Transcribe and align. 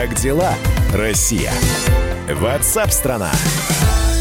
Как 0.00 0.14
дела, 0.14 0.54
Россия? 0.94 1.50
Ватсап-страна! 2.32 3.32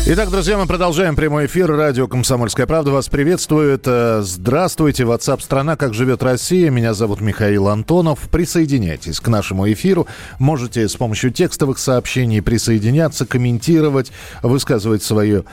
Итак, 0.08 0.32
друзья, 0.32 0.58
мы 0.58 0.66
продолжаем 0.66 1.16
прямой 1.16 1.46
эфир. 1.46 1.70
Радио 1.70 2.08
«Комсомольская 2.08 2.66
правда» 2.66 2.90
вас 2.90 3.10
приветствует. 3.10 3.84
Э, 3.86 4.22
здравствуйте, 4.24 5.04
WhatsApp 5.04 5.40
страна 5.40 5.76
«Как 5.76 5.94
живет 5.94 6.24
Россия». 6.24 6.72
Меня 6.72 6.96
зовут 6.96 7.22
Михаил 7.22 7.68
Антонов. 7.68 8.22
Присоединяйтесь 8.32 9.20
к 9.20 9.28
нашему 9.28 9.72
эфиру. 9.72 10.08
Можете 10.40 10.90
с 10.90 10.96
помощью 10.96 11.30
текстовых 11.30 11.78
сообщений 11.78 12.42
присоединяться, 12.42 13.28
комментировать, 13.28 14.12
высказывать 14.42 15.04
свое 15.04 15.44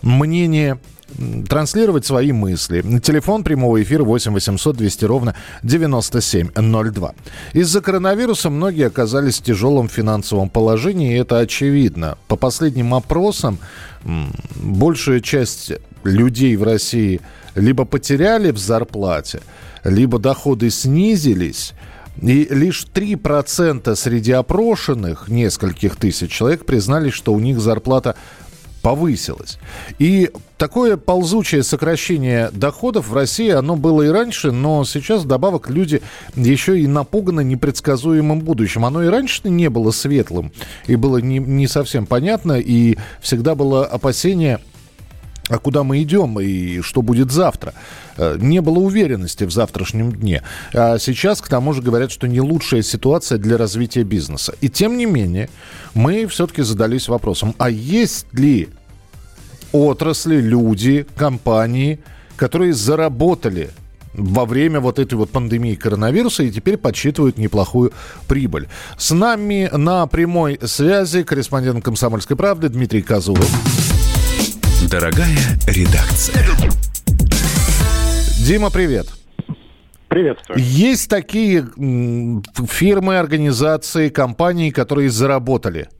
мнение 0.00 0.78
транслировать 1.48 2.06
свои 2.06 2.32
мысли. 2.32 2.82
Телефон 3.00 3.44
прямого 3.44 3.82
эфира 3.82 4.04
8 4.04 4.32
800 4.32 4.76
200 4.76 5.04
ровно 5.04 5.34
9702. 5.62 7.14
Из-за 7.52 7.80
коронавируса 7.80 8.50
многие 8.50 8.86
оказались 8.86 9.38
в 9.38 9.42
тяжелом 9.42 9.88
финансовом 9.88 10.48
положении, 10.48 11.14
и 11.14 11.18
это 11.18 11.38
очевидно. 11.38 12.18
По 12.28 12.36
последним 12.36 12.94
опросам, 12.94 13.58
большая 14.56 15.20
часть 15.20 15.72
людей 16.02 16.56
в 16.56 16.62
России 16.62 17.20
либо 17.54 17.84
потеряли 17.84 18.50
в 18.50 18.58
зарплате, 18.58 19.40
либо 19.84 20.18
доходы 20.18 20.70
снизились, 20.70 21.72
и 22.20 22.46
лишь 22.50 22.86
3% 22.92 23.94
среди 23.96 24.32
опрошенных, 24.32 25.28
нескольких 25.28 25.96
тысяч 25.96 26.30
человек, 26.30 26.64
признались, 26.64 27.12
что 27.12 27.32
у 27.32 27.40
них 27.40 27.60
зарплата 27.60 28.14
повысилась. 28.84 29.58
И 29.98 30.30
такое 30.58 30.98
ползучее 30.98 31.62
сокращение 31.62 32.50
доходов 32.52 33.08
в 33.08 33.14
России, 33.14 33.48
оно 33.48 33.76
было 33.76 34.02
и 34.02 34.08
раньше, 34.08 34.52
но 34.52 34.84
сейчас 34.84 35.24
добавок 35.24 35.70
люди 35.70 36.02
еще 36.36 36.78
и 36.78 36.86
напуганы 36.86 37.42
непредсказуемым 37.42 38.40
будущим. 38.40 38.84
Оно 38.84 39.02
и 39.02 39.06
раньше 39.06 39.40
не 39.48 39.70
было 39.70 39.90
светлым, 39.90 40.52
и 40.86 40.96
было 40.96 41.16
не, 41.16 41.38
не 41.38 41.66
совсем 41.66 42.04
понятно, 42.04 42.60
и 42.60 42.98
всегда 43.22 43.54
было 43.54 43.86
опасение 43.86 44.60
а 45.48 45.58
куда 45.58 45.84
мы 45.84 46.02
идем 46.02 46.40
и 46.40 46.80
что 46.80 47.02
будет 47.02 47.30
завтра. 47.30 47.74
Э, 48.16 48.36
не 48.40 48.60
было 48.60 48.78
уверенности 48.78 49.44
в 49.44 49.52
завтрашнем 49.52 50.12
дне. 50.12 50.42
А 50.72 50.98
сейчас, 50.98 51.40
к 51.40 51.48
тому 51.48 51.72
же, 51.72 51.82
говорят, 51.82 52.10
что 52.10 52.26
не 52.26 52.40
лучшая 52.40 52.82
ситуация 52.82 53.38
для 53.38 53.56
развития 53.56 54.04
бизнеса. 54.04 54.54
И 54.60 54.68
тем 54.68 54.96
не 54.96 55.06
менее, 55.06 55.48
мы 55.94 56.26
все-таки 56.26 56.62
задались 56.62 57.08
вопросом, 57.08 57.54
а 57.58 57.70
есть 57.70 58.26
ли 58.32 58.68
отрасли, 59.72 60.40
люди, 60.40 61.06
компании, 61.16 61.98
которые 62.36 62.72
заработали 62.72 63.70
во 64.14 64.46
время 64.46 64.80
вот 64.80 64.98
этой 64.98 65.14
вот 65.14 65.30
пандемии 65.30 65.74
коронавируса 65.74 66.44
и 66.44 66.50
теперь 66.50 66.76
подсчитывают 66.76 67.36
неплохую 67.36 67.92
прибыль. 68.28 68.68
С 68.96 69.10
нами 69.10 69.68
на 69.72 70.06
прямой 70.06 70.58
связи 70.62 71.24
корреспондент 71.24 71.84
«Комсомольской 71.84 72.36
правды» 72.36 72.68
Дмитрий 72.68 73.02
Казуров. 73.02 73.50
Дорогая 74.90 75.38
редакция. 75.66 76.44
Дима, 78.46 78.70
привет. 78.70 79.06
Приветствую. 80.08 80.58
Есть 80.60 81.08
такие 81.08 81.66
фирмы, 82.68 83.18
организации, 83.18 84.10
компании, 84.10 84.70
которые 84.70 85.10
заработали– 85.10 85.88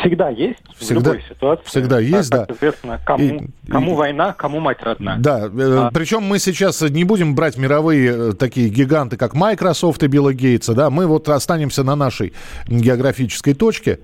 Всегда 0.00 0.30
есть, 0.30 0.58
всегда, 0.78 1.12
в 1.12 1.14
любой 1.14 1.24
ситуации. 1.28 1.64
Всегда 1.64 2.00
есть, 2.00 2.30
как, 2.30 2.48
да. 2.48 2.54
Известно, 2.54 3.00
кому, 3.06 3.24
и, 3.24 3.70
кому 3.70 3.92
и, 3.92 3.94
война, 3.94 4.32
кому 4.32 4.58
мать 4.58 4.82
родна. 4.82 5.16
Да, 5.20 5.46
э, 5.46 5.48
а. 5.48 5.90
причем 5.92 6.24
мы 6.24 6.40
сейчас 6.40 6.82
не 6.82 7.04
будем 7.04 7.36
брать 7.36 7.56
мировые 7.56 8.30
э, 8.30 8.32
такие 8.32 8.68
гиганты, 8.68 9.16
как 9.16 9.34
Microsoft 9.34 10.02
и 10.02 10.08
Билла 10.08 10.34
Гейтса, 10.34 10.74
да, 10.74 10.90
мы 10.90 11.06
вот 11.06 11.28
останемся 11.28 11.84
на 11.84 11.94
нашей 11.94 12.32
географической 12.66 13.54
точке. 13.54 14.00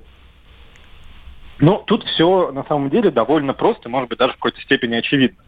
Ну, 1.59 1.83
тут 1.87 2.05
все 2.05 2.51
на 2.53 2.65
самом 2.65 2.91
деле 2.91 3.11
довольно 3.11 3.55
просто, 3.55 3.89
может 3.89 4.09
быть, 4.09 4.19
даже 4.19 4.33
в 4.33 4.37
какой-то 4.37 4.61
степени 4.61 4.95
очевидно. 4.97 5.43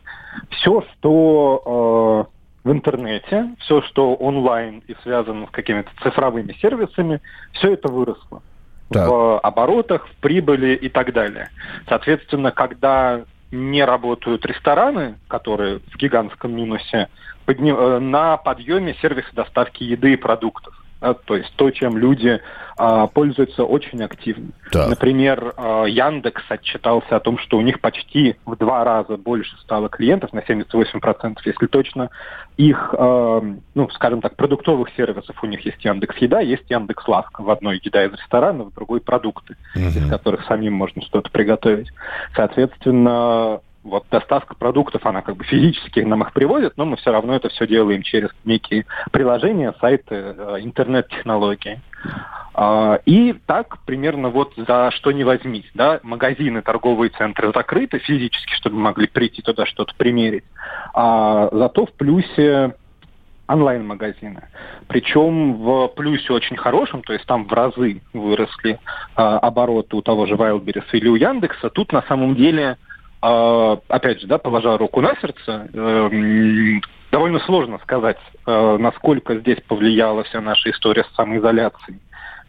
Все, 0.51 0.83
что 0.93 2.27
э, 2.65 2.69
в 2.69 2.73
интернете, 2.73 3.55
все, 3.61 3.83
что 3.83 4.15
онлайн 4.15 4.83
и 4.87 4.95
связано 5.03 5.47
с 5.47 5.51
какими-то 5.51 5.91
цифровыми 6.03 6.53
сервисами, 6.61 7.21
все 7.53 7.75
это 7.75 7.89
выросло 7.89 8.43
так. 8.91 9.09
в 9.09 9.39
оборотах, 9.41 10.07
в 10.07 10.17
прибыли 10.17 10.75
и 10.75 10.89
так 10.89 11.13
далее. 11.13 11.51
Соответственно, 11.89 12.53
когда 12.53 13.23
не 13.51 13.85
работают 13.85 14.45
рестораны, 14.45 15.17
которые 15.29 15.79
в 15.79 15.97
гигантском 15.97 16.55
минусе, 16.55 17.09
подним, 17.47 17.77
э, 17.77 17.99
на 17.99 18.37
подъеме 18.37 18.95
сервисы 19.01 19.29
доставки 19.33 19.83
еды 19.83 20.13
и 20.13 20.17
продуктов. 20.17 20.75
Да, 21.01 21.15
то 21.15 21.37
есть 21.37 21.53
то, 21.57 21.71
чем 21.71 21.97
люди 21.97 22.41
а, 22.77 23.07
пользуются 23.07 23.65
очень 23.65 24.03
активно. 24.03 24.49
Так. 24.73 24.89
Например, 24.89 25.55
а, 25.57 25.85
Яндекс 25.85 26.43
отчитался 26.49 27.17
о 27.17 27.21
том, 27.21 27.39
что 27.39 27.57
у 27.57 27.61
них 27.61 27.81
почти 27.81 28.37
в 28.45 28.57
два 28.57 28.83
раза 28.85 29.17
больше 29.17 29.57
стало 29.59 29.89
клиентов, 29.89 30.33
на 30.33 30.41
78%, 30.41 31.39
если 31.45 31.67
точно. 31.67 32.11
Их, 32.57 32.95
а, 32.99 33.41
ну, 33.75 33.91
скажем 33.91 34.21
так, 34.21 34.35
продуктовых 34.35 34.89
сервисов 34.97 35.37
у 35.43 35.47
них 35.47 35.65
есть 35.65 35.85
Яндекс 35.85 36.17
Еда, 36.19 36.41
есть 36.41 36.69
Яндекс 36.69 37.07
Лавка. 37.07 37.43
В 37.43 37.51
одной 37.51 37.81
еда 37.83 38.05
из 38.05 38.13
ресторана, 38.13 38.65
в 38.65 38.75
другой 38.75 39.01
продукты, 39.01 39.57
угу. 39.77 39.85
из 39.85 40.11
которых 40.11 40.45
самим 40.47 40.73
можно 40.73 41.01
что-то 41.03 41.31
приготовить. 41.31 41.93
Соответственно, 42.35 43.61
вот 43.85 44.05
доставка 44.11 44.55
продуктов, 44.55 45.07
она 45.07 45.23
как 45.23 45.37
бы 45.37 45.45
физически 45.45 46.01
нам 46.01 46.23
их 46.23 46.33
привозит, 46.33 46.75
но 46.77 46.85
мы 46.85 46.97
все 46.97 47.13
равно 47.13 47.35
это 47.35 47.49
все 47.49 47.67
делаем 47.67 48.03
через 48.03 48.31
некие 48.45 48.87
приложения, 49.13 49.75
сайты, 49.81 50.15
э, 50.15 50.57
интернет-технологии. 50.61 51.81
А, 52.55 53.01
и 53.07 53.35
так 53.47 53.79
примерно 53.85 54.31
вот 54.31 54.53
за 54.57 54.91
что 54.93 55.13
не 55.13 55.25
возьми. 55.25 55.65
Да? 55.75 56.01
Магазины, 56.03 56.63
торговые 56.63 57.11
центры 57.11 57.53
закрыты 57.55 57.99
физически, 57.99 58.55
чтобы 58.55 58.77
могли 58.77 59.07
прийти 59.07 59.43
туда 59.43 59.65
что-то 59.65 59.95
примерить. 59.97 60.45
А 60.93 61.49
зато 61.53 61.87
в 61.87 61.93
плюсе 61.93 62.75
онлайн-магазины. 63.49 64.43
Причем 64.89 65.55
в 65.55 65.89
плюсе 65.89 66.33
очень 66.33 66.57
хорошем, 66.57 67.03
то 67.03 67.13
есть 67.13 67.25
там 67.27 67.47
в 67.47 67.53
разы 67.53 68.03
выросли 68.13 68.73
э, 68.73 68.79
обороты 69.17 69.97
у 69.97 70.03
того 70.03 70.27
же 70.27 70.35
Wildberries 70.35 70.85
или 70.93 71.09
у 71.09 71.15
Яндекса. 71.15 71.71
Тут 71.71 71.93
на 71.93 72.03
самом 72.03 72.35
деле 72.35 72.77
опять 73.21 74.21
же, 74.21 74.27
да, 74.27 74.39
положа 74.39 74.77
руку 74.79 75.01
на 75.01 75.15
сердце, 75.21 75.69
эм, 75.73 76.81
довольно 77.11 77.41
сложно 77.41 77.79
сказать, 77.79 78.19
э, 78.47 78.77
насколько 78.79 79.37
здесь 79.37 79.59
повлияла 79.67 80.25
вся 80.25 80.41
наша 80.41 80.71
история 80.71 81.05
с 81.05 81.15
самоизоляцией 81.15 82.01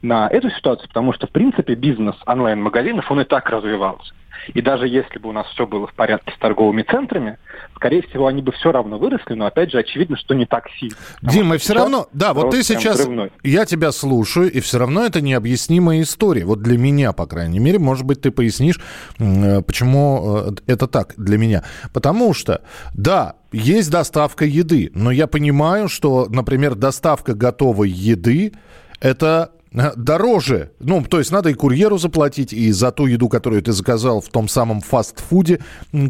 на 0.01 0.27
эту 0.27 0.49
ситуацию, 0.51 0.87
потому 0.87 1.13
что, 1.13 1.27
в 1.27 1.31
принципе, 1.31 1.75
бизнес 1.75 2.15
онлайн-магазинов, 2.25 3.09
он 3.11 3.21
и 3.21 3.25
так 3.25 3.49
развивался. 3.49 4.13
И 4.53 4.61
даже 4.61 4.87
если 4.87 5.19
бы 5.19 5.29
у 5.29 5.31
нас 5.31 5.47
все 5.47 5.67
было 5.67 5.87
в 5.87 5.93
порядке 5.93 6.33
с 6.35 6.39
торговыми 6.39 6.83
центрами, 6.83 7.37
скорее 7.75 8.01
всего, 8.03 8.27
они 8.27 8.41
бы 8.41 8.51
все 8.51 8.71
равно 8.71 8.97
выросли, 8.97 9.33
но 9.33 9.45
опять 9.45 9.71
же, 9.71 9.79
очевидно, 9.79 10.17
что 10.17 10.33
не 10.33 10.45
так 10.45 10.65
сильно. 10.79 10.95
Дима, 11.21 11.57
все 11.57 11.73
равно, 11.73 12.07
да, 12.13 12.33
вот 12.33 12.51
ты 12.51 12.63
сейчас, 12.63 12.99
взрывной. 12.99 13.31
я 13.43 13.65
тебя 13.65 13.91
слушаю, 13.91 14.51
и 14.51 14.59
все 14.59 14.79
равно 14.79 15.05
это 15.05 15.21
необъяснимая 15.21 16.01
история. 16.01 16.45
Вот 16.45 16.61
для 16.61 16.77
меня, 16.77 17.11
по 17.11 17.25
крайней 17.25 17.59
мере, 17.59 17.79
может 17.79 18.05
быть, 18.05 18.21
ты 18.21 18.31
пояснишь, 18.31 18.79
э, 19.19 19.61
почему 19.61 20.45
э, 20.47 20.51
это 20.67 20.87
так 20.87 21.13
для 21.17 21.37
меня. 21.37 21.63
Потому 21.93 22.33
что, 22.33 22.61
да, 22.93 23.35
есть 23.51 23.91
доставка 23.91 24.45
еды, 24.45 24.91
но 24.93 25.11
я 25.11 25.27
понимаю, 25.27 25.89
что, 25.89 26.27
например, 26.29 26.75
доставка 26.75 27.33
готовой 27.33 27.89
еды 27.89 28.53
это 28.99 29.51
дороже. 29.71 30.71
Ну, 30.79 31.03
то 31.03 31.19
есть 31.19 31.31
надо 31.31 31.49
и 31.49 31.53
курьеру 31.53 31.97
заплатить, 31.97 32.53
и 32.53 32.71
за 32.71 32.91
ту 32.91 33.05
еду, 33.05 33.29
которую 33.29 33.61
ты 33.61 33.71
заказал 33.71 34.19
в 34.21 34.29
том 34.29 34.47
самом 34.47 34.81
фастфуде, 34.81 35.59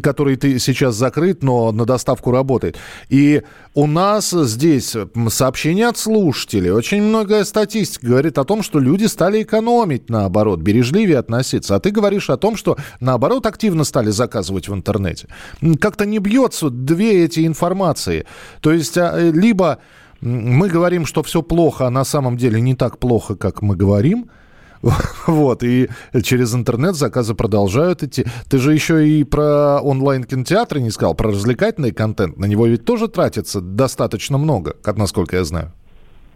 который 0.02 0.36
ты 0.36 0.58
сейчас 0.58 0.94
закрыт, 0.94 1.42
но 1.42 1.70
на 1.72 1.84
доставку 1.84 2.30
работает. 2.30 2.76
И 3.08 3.42
у 3.74 3.86
нас 3.86 4.30
здесь 4.30 4.96
сообщения 5.28 5.88
от 5.88 5.98
слушателей, 5.98 6.70
очень 6.70 7.02
многое 7.02 7.44
статистика 7.44 8.06
говорит 8.06 8.38
о 8.38 8.44
том, 8.44 8.62
что 8.62 8.78
люди 8.78 9.04
стали 9.04 9.42
экономить, 9.42 10.08
наоборот, 10.08 10.60
бережливее 10.60 11.18
относиться. 11.18 11.76
А 11.76 11.80
ты 11.80 11.90
говоришь 11.90 12.30
о 12.30 12.36
том, 12.36 12.56
что, 12.56 12.76
наоборот, 13.00 13.46
активно 13.46 13.84
стали 13.84 14.10
заказывать 14.10 14.68
в 14.68 14.74
интернете. 14.74 15.28
Как-то 15.80 16.06
не 16.06 16.18
бьется 16.18 16.70
две 16.70 17.24
эти 17.24 17.46
информации. 17.46 18.26
То 18.60 18.72
есть 18.72 18.96
а, 18.96 19.14
э, 19.18 19.30
либо 19.30 19.78
мы 20.20 20.68
говорим, 20.68 21.06
что 21.06 21.22
все 21.22 21.42
плохо, 21.42 21.86
а 21.86 21.90
на 21.90 22.04
самом 22.04 22.36
деле 22.36 22.60
не 22.60 22.74
так 22.74 22.98
плохо, 22.98 23.36
как 23.36 23.62
мы 23.62 23.76
говорим. 23.76 24.30
Вот, 25.26 25.62
и 25.62 25.88
через 26.22 26.54
интернет 26.54 26.94
заказы 26.94 27.34
продолжают 27.34 28.02
идти. 28.02 28.24
Ты 28.48 28.58
же 28.58 28.72
еще 28.72 29.06
и 29.06 29.24
про 29.24 29.80
онлайн-кинотеатры 29.80 30.80
не 30.80 30.90
сказал, 30.90 31.14
про 31.14 31.28
развлекательный 31.28 31.92
контент. 31.92 32.38
На 32.38 32.46
него 32.46 32.66
ведь 32.66 32.84
тоже 32.84 33.08
тратится 33.08 33.60
достаточно 33.60 34.38
много, 34.38 34.74
как 34.82 34.96
насколько 34.96 35.36
я 35.36 35.44
знаю. 35.44 35.72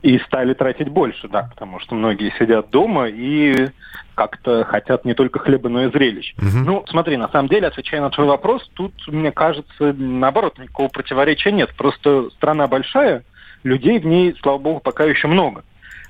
И 0.02 0.19
стали 0.19 0.52
тратить 0.52 0.90
больше, 0.90 1.28
да, 1.28 1.48
потому 1.50 1.80
что 1.80 1.94
многие 1.94 2.30
сидят 2.38 2.69
дома 2.69 3.08
и 3.08 3.70
как-то 4.14 4.64
хотят 4.64 5.06
не 5.06 5.14
только 5.14 5.38
хлеба, 5.38 5.70
но 5.70 5.87
и 5.87 5.90
зрелищ. 5.90 6.34
Угу. 6.37 6.58
Ну, 6.64 6.84
смотри, 6.88 7.16
на 7.16 7.28
самом 7.30 7.48
деле, 7.48 7.69
отвечая 7.69 8.02
на 8.02 8.10
твой 8.10 8.26
вопрос, 8.26 8.70
тут, 8.75 8.92
мне 9.08 9.32
кажется, 9.32 9.94
наоборот, 9.94 10.58
никакого 10.58 10.88
противоречия 10.88 11.52
нет. 11.52 11.75
Просто 11.75 12.28
страна 12.37 12.66
большая, 12.66 13.25
людей 13.64 13.99
в 13.99 14.06
ней, 14.06 14.37
слава 14.40 14.58
богу, 14.58 14.81
пока 14.81 15.05
еще 15.05 15.26
много. 15.26 15.64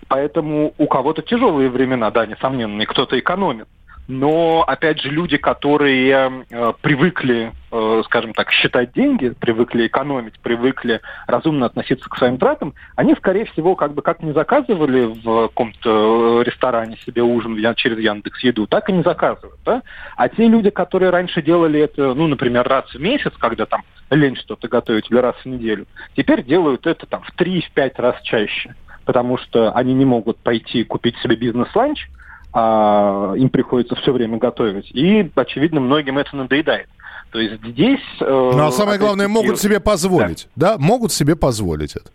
Поэтому 0.08 0.74
у 0.76 0.86
кого-то 0.86 1.22
тяжелые 1.22 1.70
времена, 1.70 2.10
да, 2.10 2.26
несомненно, 2.26 2.82
и 2.82 2.86
кто-то 2.86 3.18
экономит 3.18 3.68
но, 4.06 4.62
опять 4.66 5.00
же, 5.00 5.08
люди, 5.08 5.38
которые 5.38 6.44
э, 6.50 6.72
привыкли, 6.82 7.52
э, 7.72 8.02
скажем 8.04 8.34
так, 8.34 8.50
считать 8.50 8.92
деньги, 8.92 9.30
привыкли 9.30 9.86
экономить, 9.86 10.38
привыкли 10.40 11.00
разумно 11.26 11.66
относиться 11.66 12.08
к 12.10 12.16
своим 12.18 12.36
тратам, 12.36 12.74
они, 12.96 13.14
скорее 13.14 13.46
всего, 13.46 13.74
как 13.76 13.94
бы 13.94 14.02
как 14.02 14.22
не 14.22 14.32
заказывали 14.32 15.06
в 15.06 15.48
каком-то 15.48 16.40
э, 16.40 16.44
ресторане 16.44 16.98
себе 16.98 17.22
ужин 17.22 17.56
через 17.76 17.98
Яндекс 17.98 18.40
Еду, 18.40 18.66
так 18.66 18.90
и 18.90 18.92
не 18.92 19.02
заказывают. 19.02 19.58
Да? 19.64 19.82
А 20.16 20.28
те 20.28 20.48
люди, 20.48 20.68
которые 20.68 21.10
раньше 21.10 21.40
делали 21.40 21.80
это, 21.80 22.12
ну, 22.12 22.26
например, 22.26 22.68
раз 22.68 22.84
в 22.92 23.00
месяц, 23.00 23.32
когда 23.38 23.64
там 23.64 23.84
лень 24.10 24.36
что-то 24.36 24.68
готовить, 24.68 25.10
или 25.10 25.18
раз 25.18 25.36
в 25.36 25.46
неделю, 25.46 25.86
теперь 26.14 26.44
делают 26.44 26.86
это 26.86 27.06
там 27.06 27.22
в 27.22 27.34
3-5 27.40 27.92
раз 27.96 28.20
чаще 28.22 28.74
потому 29.04 29.36
что 29.36 29.70
они 29.72 29.92
не 29.92 30.06
могут 30.06 30.38
пойти 30.38 30.82
купить 30.82 31.14
себе 31.18 31.36
бизнес-ланч, 31.36 32.08
а 32.54 33.34
им 33.36 33.48
приходится 33.50 33.96
все 33.96 34.12
время 34.12 34.38
готовить. 34.38 34.90
И, 34.92 35.28
очевидно, 35.34 35.80
многим 35.80 36.18
это 36.18 36.36
надоедает. 36.36 36.88
То 37.32 37.40
есть 37.40 37.60
здесь... 37.64 38.00
Э, 38.20 38.24
ну, 38.54 38.66
а 38.66 38.70
самое 38.70 38.96
главное, 38.96 39.26
могут 39.26 39.58
себе 39.58 39.80
позволить, 39.80 40.46
да. 40.54 40.74
да? 40.74 40.78
Могут 40.78 41.10
себе 41.10 41.34
позволить 41.34 41.96
это. 41.96 42.10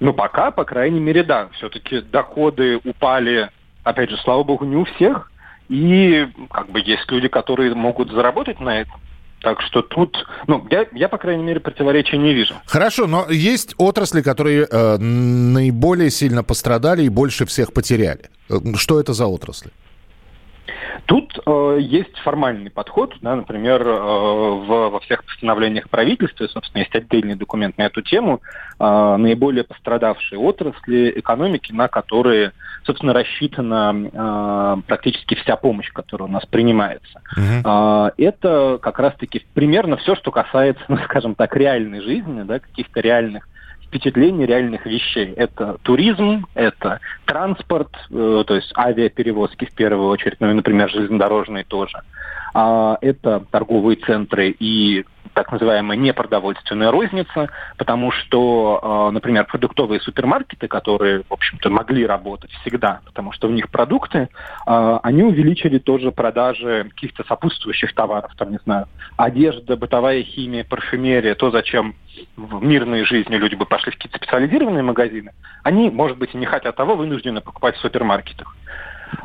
Ну, 0.00 0.14
пока, 0.14 0.50
по 0.50 0.64
крайней 0.64 0.98
мере, 0.98 1.22
да. 1.22 1.48
Все-таки 1.52 2.00
доходы 2.00 2.80
упали, 2.84 3.50
опять 3.84 4.08
же, 4.08 4.16
слава 4.24 4.42
богу, 4.44 4.64
не 4.64 4.76
у 4.76 4.86
всех. 4.86 5.30
И 5.68 6.26
как 6.50 6.70
бы 6.70 6.80
есть 6.80 7.10
люди, 7.10 7.28
которые 7.28 7.74
могут 7.74 8.10
заработать 8.10 8.60
на 8.60 8.80
этом. 8.80 8.98
Так 9.40 9.62
что 9.62 9.80
тут, 9.80 10.26
ну, 10.46 10.66
я, 10.70 10.86
я, 10.92 11.08
по 11.08 11.16
крайней 11.16 11.42
мере, 11.42 11.60
противоречия 11.60 12.18
не 12.18 12.34
вижу. 12.34 12.54
Хорошо, 12.66 13.06
но 13.06 13.26
есть 13.30 13.74
отрасли, 13.78 14.20
которые 14.20 14.66
э, 14.70 14.98
наиболее 14.98 16.10
сильно 16.10 16.44
пострадали 16.44 17.04
и 17.04 17.08
больше 17.08 17.46
всех 17.46 17.72
потеряли. 17.72 18.28
Э, 18.50 18.58
что 18.76 19.00
это 19.00 19.14
за 19.14 19.26
отрасли? 19.26 19.70
Тут 21.10 21.40
э, 21.44 21.78
есть 21.80 22.16
формальный 22.18 22.70
подход, 22.70 23.16
да, 23.20 23.34
например, 23.34 23.82
э, 23.82 23.90
в, 23.90 24.90
во 24.90 25.00
всех 25.00 25.24
постановлениях 25.24 25.90
правительства, 25.90 26.46
собственно, 26.46 26.82
есть 26.82 26.94
отдельный 26.94 27.34
документ 27.34 27.76
на 27.78 27.86
эту 27.86 28.00
тему, 28.00 28.40
э, 28.78 29.16
наиболее 29.16 29.64
пострадавшие 29.64 30.38
отрасли 30.38 31.12
экономики, 31.16 31.72
на 31.72 31.88
которые, 31.88 32.52
собственно, 32.84 33.12
рассчитана 33.12 33.92
э, 33.92 34.82
практически 34.86 35.34
вся 35.34 35.56
помощь, 35.56 35.90
которая 35.90 36.28
у 36.28 36.32
нас 36.32 36.46
принимается. 36.46 37.20
Uh-huh. 37.36 38.06
Э, 38.06 38.12
это 38.16 38.78
как 38.80 39.00
раз-таки 39.00 39.44
примерно 39.52 39.96
все, 39.96 40.14
что 40.14 40.30
касается, 40.30 40.84
ну, 40.88 40.96
скажем 40.98 41.34
так, 41.34 41.56
реальной 41.56 42.02
жизни, 42.02 42.42
да, 42.42 42.60
каких-то 42.60 43.00
реальных 43.00 43.48
впечатлений 43.90 44.46
реальных 44.46 44.86
вещей. 44.86 45.32
Это 45.36 45.76
туризм, 45.82 46.46
это 46.54 47.00
транспорт, 47.24 47.90
э, 48.10 48.44
то 48.46 48.54
есть 48.54 48.72
авиаперевозки 48.78 49.64
в 49.64 49.72
первую 49.72 50.08
очередь, 50.08 50.36
ну 50.38 50.50
и, 50.50 50.54
например, 50.54 50.88
железнодорожные 50.88 51.64
тоже. 51.64 52.00
А, 52.54 52.98
это 53.00 53.44
торговые 53.50 53.96
центры 53.96 54.50
и 54.50 55.04
так 55.34 55.52
называемая 55.52 55.96
непродовольственная 55.96 56.90
розница, 56.90 57.48
потому 57.76 58.10
что, 58.10 58.80
а, 58.82 59.10
например, 59.10 59.44
продуктовые 59.44 60.00
супермаркеты, 60.00 60.68
которые, 60.68 61.22
в 61.28 61.32
общем-то, 61.32 61.70
могли 61.70 62.06
работать 62.06 62.50
всегда, 62.60 63.00
потому 63.04 63.32
что 63.32 63.48
у 63.48 63.50
них 63.50 63.70
продукты, 63.70 64.28
а, 64.66 65.00
они 65.02 65.22
увеличили 65.22 65.78
тоже 65.78 66.12
продажи 66.12 66.86
каких-то 66.90 67.24
сопутствующих 67.24 67.94
товаров, 67.94 68.32
там, 68.36 68.50
не 68.50 68.58
знаю, 68.64 68.86
одежда, 69.16 69.76
бытовая 69.76 70.22
химия, 70.22 70.64
парфюмерия, 70.64 71.34
то, 71.34 71.50
зачем 71.50 71.94
в 72.36 72.62
мирной 72.62 73.04
жизни 73.04 73.36
люди 73.36 73.54
бы 73.54 73.66
пошли 73.66 73.92
в 73.92 73.96
какие-то 73.96 74.18
специализированные 74.18 74.82
магазины, 74.82 75.32
они, 75.62 75.90
может 75.90 76.18
быть, 76.18 76.34
и 76.34 76.38
не 76.38 76.46
хотят 76.46 76.76
того, 76.76 76.96
вынуждены 76.96 77.40
покупать 77.40 77.76
в 77.76 77.80
супермаркетах. 77.80 78.56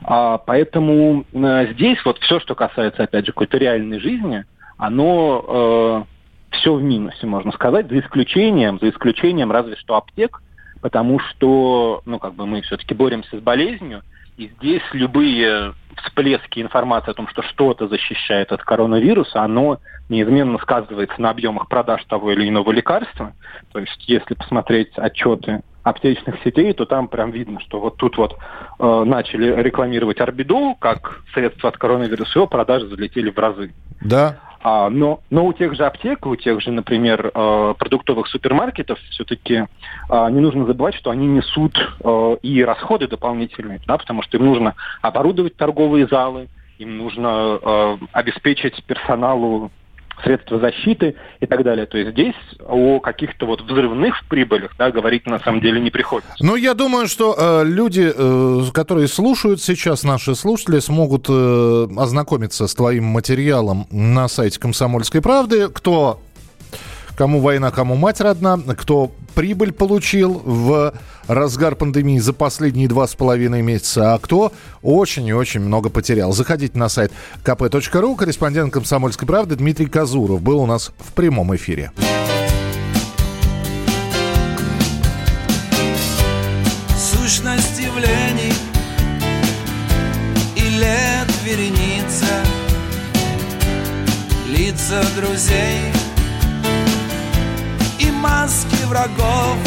А, 0.04 0.38
поэтому 0.38 1.26
а, 1.34 1.66
здесь 1.66 2.04
вот 2.06 2.20
все, 2.20 2.40
что 2.40 2.56
касается, 2.56 3.04
опять 3.04 3.26
же, 3.26 3.32
какой-то 3.32 3.58
реальной 3.58 4.00
жизни, 4.00 4.46
оно 4.78 6.06
э, 6.52 6.56
все 6.58 6.74
в 6.74 6.84
минусе, 6.84 7.28
можно 7.28 7.52
сказать, 7.52 7.90
за 7.90 8.00
исключением, 8.00 8.80
за 8.80 8.90
исключением 8.90 9.52
разве 9.52 9.76
что 9.76 9.96
аптек, 9.96 10.42
потому 10.82 11.20
что, 11.20 12.02
ну, 12.06 12.20
как 12.20 12.36
бы 12.36 12.46
мы 12.46 12.62
все-таки 12.62 12.94
боремся 12.94 13.38
с 13.38 13.42
болезнью, 13.42 14.04
и 14.38 14.52
здесь 14.58 14.84
любые 14.92 15.74
всплески 16.04 16.60
информации 16.60 17.12
о 17.12 17.14
том, 17.14 17.28
что 17.30 17.42
что-то 17.42 17.88
защищает 17.88 18.52
от 18.52 18.62
коронавируса, 18.64 19.42
оно 19.42 19.80
неизменно 20.10 20.58
сказывается 20.60 21.22
на 21.22 21.30
объемах 21.30 21.70
продаж 21.70 22.04
того 22.06 22.32
или 22.32 22.50
иного 22.50 22.72
лекарства. 22.72 23.34
То 23.72 23.80
есть, 23.80 24.04
если 24.08 24.34
посмотреть 24.34 24.92
отчеты 24.98 25.62
аптечных 25.84 26.36
сетей, 26.44 26.74
то 26.74 26.86
там 26.86 27.08
прям 27.08 27.32
видно, 27.32 27.60
что 27.62 27.80
вот 27.80 27.98
тут 27.98 28.18
вот 28.18 28.36
э, 28.80 29.04
начали 29.06 29.56
рекламировать 29.62 30.20
орбидол 30.20 30.76
как 30.76 31.22
средство 31.34 31.70
от 31.70 31.78
коронавируса, 31.78 32.40
его 32.40 32.48
продажи 32.48 32.88
залетели 32.88 33.30
в 33.30 33.38
разы. 33.38 33.72
Да. 34.02 34.40
А, 34.68 34.90
но, 34.90 35.20
но 35.30 35.46
у 35.46 35.54
тех 35.54 35.76
же 35.76 35.86
аптек, 35.86 36.26
у 36.26 36.36
тех 36.36 36.60
же, 36.60 36.72
например, 36.72 37.30
э, 37.32 37.74
продуктовых 37.78 38.26
супермаркетов 38.26 38.98
все-таки 39.12 39.54
э, 39.54 40.30
не 40.32 40.40
нужно 40.40 40.66
забывать, 40.66 40.96
что 40.96 41.12
они 41.12 41.28
несут 41.28 41.78
э, 41.78 42.38
и 42.42 42.64
расходы 42.64 43.08
дополнительные, 43.08 43.80
да, 43.86 43.96
потому 44.00 44.24
что 44.24 44.38
им 44.38 44.46
нужно 44.46 44.74
оборудовать 45.04 45.56
торговые 45.56 46.08
залы, 46.08 46.48
им 46.80 46.98
нужно 46.98 47.60
э, 47.62 47.98
обеспечить 48.12 48.84
персоналу 48.86 49.70
средства 50.26 50.60
защиты 50.60 51.16
и 51.40 51.46
так 51.46 51.64
далее. 51.64 51.86
То 51.86 51.98
есть 51.98 52.12
здесь 52.12 52.36
о 52.66 53.00
каких-то 53.00 53.46
вот 53.46 53.62
взрывных 53.62 54.26
прибылях 54.28 54.72
да, 54.78 54.92
говорить 54.92 55.26
на 55.26 55.40
самом 55.40 55.62
деле 55.62 55.80
не 55.80 55.92
приходится. 55.92 56.34
Ну, 56.42 56.56
я 56.56 56.74
думаю, 56.74 57.08
что 57.08 57.36
э, 57.38 57.64
люди, 57.64 58.12
э, 58.14 58.62
которые 58.74 59.08
слушают 59.08 59.62
сейчас, 59.62 60.04
наши 60.04 60.36
слушатели, 60.36 60.80
смогут 60.80 61.28
э, 61.30 61.88
ознакомиться 61.98 62.68
с 62.68 62.76
твоим 62.76 63.06
материалом 63.06 63.88
на 63.92 64.28
сайте 64.28 64.60
«Комсомольской 64.60 65.22
правды». 65.22 65.70
Кто 65.70 66.20
кому 67.16 67.40
война, 67.40 67.72
кому 67.72 67.96
мать 67.96 68.22
родна, 68.22 68.58
кто 68.58 69.12
прибыль 69.34 69.72
получил 69.72 70.42
в 70.46 70.94
разгар 71.28 71.76
пандемии 71.76 72.20
за 72.20 72.34
последние 72.34 72.88
два 72.88 73.08
с 73.08 73.16
половиной 73.16 73.62
месяца, 73.62 74.14
а 74.14 74.20
кто 74.20 74.52
очень 74.82 75.28
и 75.28 75.34
очень 75.34 75.62
много 75.62 75.90
потерял. 75.90 76.32
Заходите 76.32 76.78
на 76.78 76.90
сайт 76.90 77.12
kp.ru. 77.44 78.16
Корреспондент 78.16 78.74
«Комсомольской 78.74 79.28
правды» 79.28 79.56
Дмитрий 79.56 79.88
Казуров 79.88 80.42
был 80.42 80.60
у 80.60 80.66
нас 80.66 80.92
в 81.00 81.14
прямом 81.14 81.56
эфире. 81.56 81.92
Сущность 86.98 87.80
явлений 87.80 88.54
и 90.56 90.70
лет 90.80 91.28
вереница 91.44 92.26
Лица 94.48 95.04
друзей– 95.18 95.92
маски 98.26 98.84
врагов. 98.86 99.58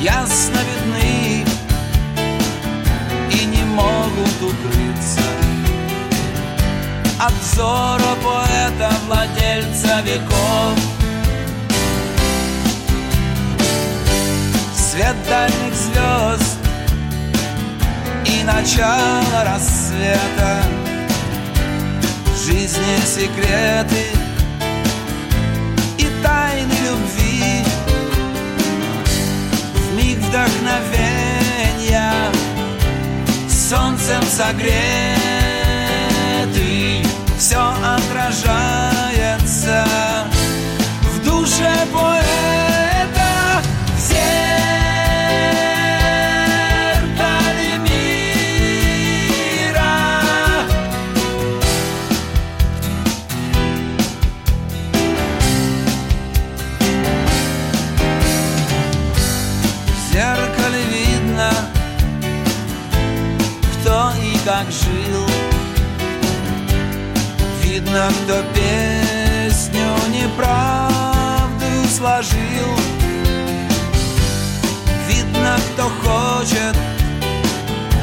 Ясно 0.00 0.58
видны 0.68 1.44
и 3.30 3.44
не 3.46 3.64
могут 3.64 4.36
укрыться 4.42 5.26
От 7.18 7.32
взора 7.42 8.12
поэта, 8.22 8.90
владельца 9.06 10.00
веков. 10.02 10.76
Свет 14.76 15.16
дальних 15.28 15.74
звезд 15.74 16.58
и 18.26 18.42
начало 18.44 19.44
рассвета. 19.44 20.62
Жизни 22.44 22.96
секреты 23.06 24.23
тайны 26.64 26.74
любви. 26.84 27.64
В 29.74 29.96
миг 29.96 30.18
вдохновения 30.18 32.12
Солнцем 33.48 34.22
согретый 34.22 34.64
Все 37.38 37.58
отражается 37.58 38.63
Видно, 68.04 68.22
кто 68.24 68.42
песню 68.52 69.86
неправду 70.10 71.88
сложил 71.88 72.76
Видно, 75.08 75.56
кто 75.72 75.84
хочет, 75.84 76.76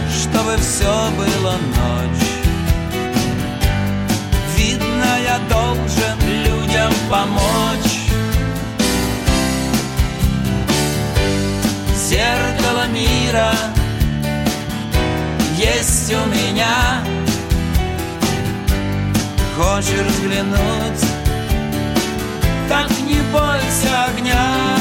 чтобы 0.10 0.58
все 0.58 1.12
было 1.18 1.52
ночь. 1.52 2.28
Видно, 4.58 5.20
я 5.24 5.38
должен 5.50 6.18
людям 6.46 6.92
помочь. 7.10 8.10
Зеркало 11.96 12.88
мира 12.88 13.54
есть 15.58 16.12
у 16.12 16.26
меня. 16.28 17.21
Хочешь 19.62 20.08
взглянуть, 20.08 21.06
так 22.68 22.90
не 23.02 23.22
бойся 23.32 24.06
огня. 24.08 24.81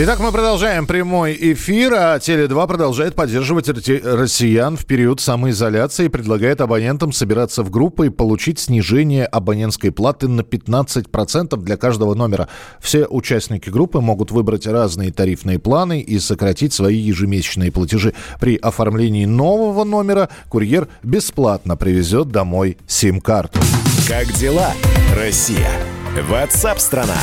Итак, 0.00 0.20
мы 0.20 0.30
продолжаем 0.30 0.86
прямой 0.86 1.36
эфир, 1.36 1.92
а 1.92 2.18
Теле2 2.18 2.68
продолжает 2.68 3.16
поддерживать 3.16 3.68
россиян 3.68 4.76
в 4.76 4.86
период 4.86 5.20
самоизоляции 5.20 6.04
и 6.04 6.08
предлагает 6.08 6.60
абонентам 6.60 7.10
собираться 7.10 7.64
в 7.64 7.70
группы 7.70 8.06
и 8.06 8.10
получить 8.10 8.60
снижение 8.60 9.26
абонентской 9.26 9.90
платы 9.90 10.28
на 10.28 10.42
15% 10.42 11.56
для 11.56 11.76
каждого 11.76 12.14
номера. 12.14 12.48
Все 12.80 13.06
участники 13.06 13.70
группы 13.70 13.98
могут 13.98 14.30
выбрать 14.30 14.68
разные 14.68 15.10
тарифные 15.10 15.58
планы 15.58 16.00
и 16.00 16.20
сократить 16.20 16.72
свои 16.72 16.96
ежемесячные 16.96 17.72
платежи. 17.72 18.14
При 18.38 18.54
оформлении 18.54 19.24
нового 19.24 19.82
номера 19.82 20.28
курьер 20.48 20.86
бесплатно 21.02 21.76
привезет 21.76 22.28
домой 22.28 22.78
сим-карту. 22.86 23.58
Как 24.06 24.32
дела, 24.34 24.72
Россия? 25.16 25.72
Ватсап-страна! 26.28 27.18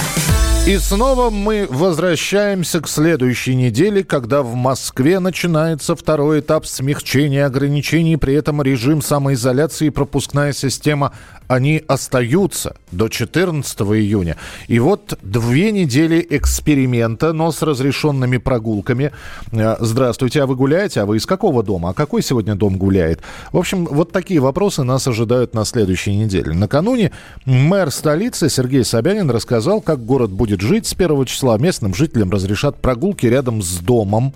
И 0.67 0.79
снова 0.79 1.29
мы 1.29 1.67
возвращаемся 1.69 2.81
к 2.81 2.87
следующей 2.87 3.53
неделе, 3.53 4.03
когда 4.03 4.41
в 4.41 4.55
Москве 4.55 5.19
начинается 5.19 5.95
второй 5.95 6.39
этап 6.39 6.65
смягчения 6.65 7.45
ограничений, 7.45 8.17
при 8.17 8.33
этом 8.33 8.63
режим 8.63 9.03
самоизоляции 9.03 9.87
и 9.87 9.91
пропускная 9.91 10.53
система, 10.53 11.13
они 11.47 11.83
остаются 11.87 12.75
до 12.91 13.09
14 13.09 13.81
июня. 13.81 14.37
И 14.67 14.79
вот 14.79 15.17
две 15.21 15.71
недели 15.71 16.25
эксперимента, 16.29 17.33
но 17.33 17.51
с 17.51 17.61
разрешенными 17.61 18.37
прогулками. 18.37 19.11
Э, 19.51 19.75
Здравствуйте, 19.79 20.41
а 20.41 20.45
вы 20.45 20.55
гуляете? 20.55 21.01
А 21.01 21.05
вы 21.05 21.17
из 21.17 21.25
какого 21.25 21.63
дома? 21.63 21.89
А 21.89 21.93
какой 21.93 22.21
сегодня 22.21 22.55
дом 22.55 22.77
гуляет? 22.77 23.21
В 23.51 23.57
общем, 23.57 23.85
вот 23.85 24.11
такие 24.11 24.39
вопросы 24.39 24.83
нас 24.83 25.07
ожидают 25.07 25.53
на 25.53 25.65
следующей 25.65 26.15
неделе. 26.15 26.53
Накануне 26.53 27.11
мэр 27.45 27.91
столицы 27.91 28.49
Сергей 28.49 28.83
Собянин 28.83 29.29
рассказал, 29.29 29.81
как 29.81 30.05
город 30.05 30.31
будет 30.31 30.61
жить 30.61 30.87
с 30.87 30.93
первого 30.93 31.25
числа. 31.25 31.57
Местным 31.57 31.93
жителям 31.93 32.31
разрешат 32.31 32.77
прогулки 32.81 33.25
рядом 33.25 33.61
с 33.61 33.77
домом, 33.79 34.33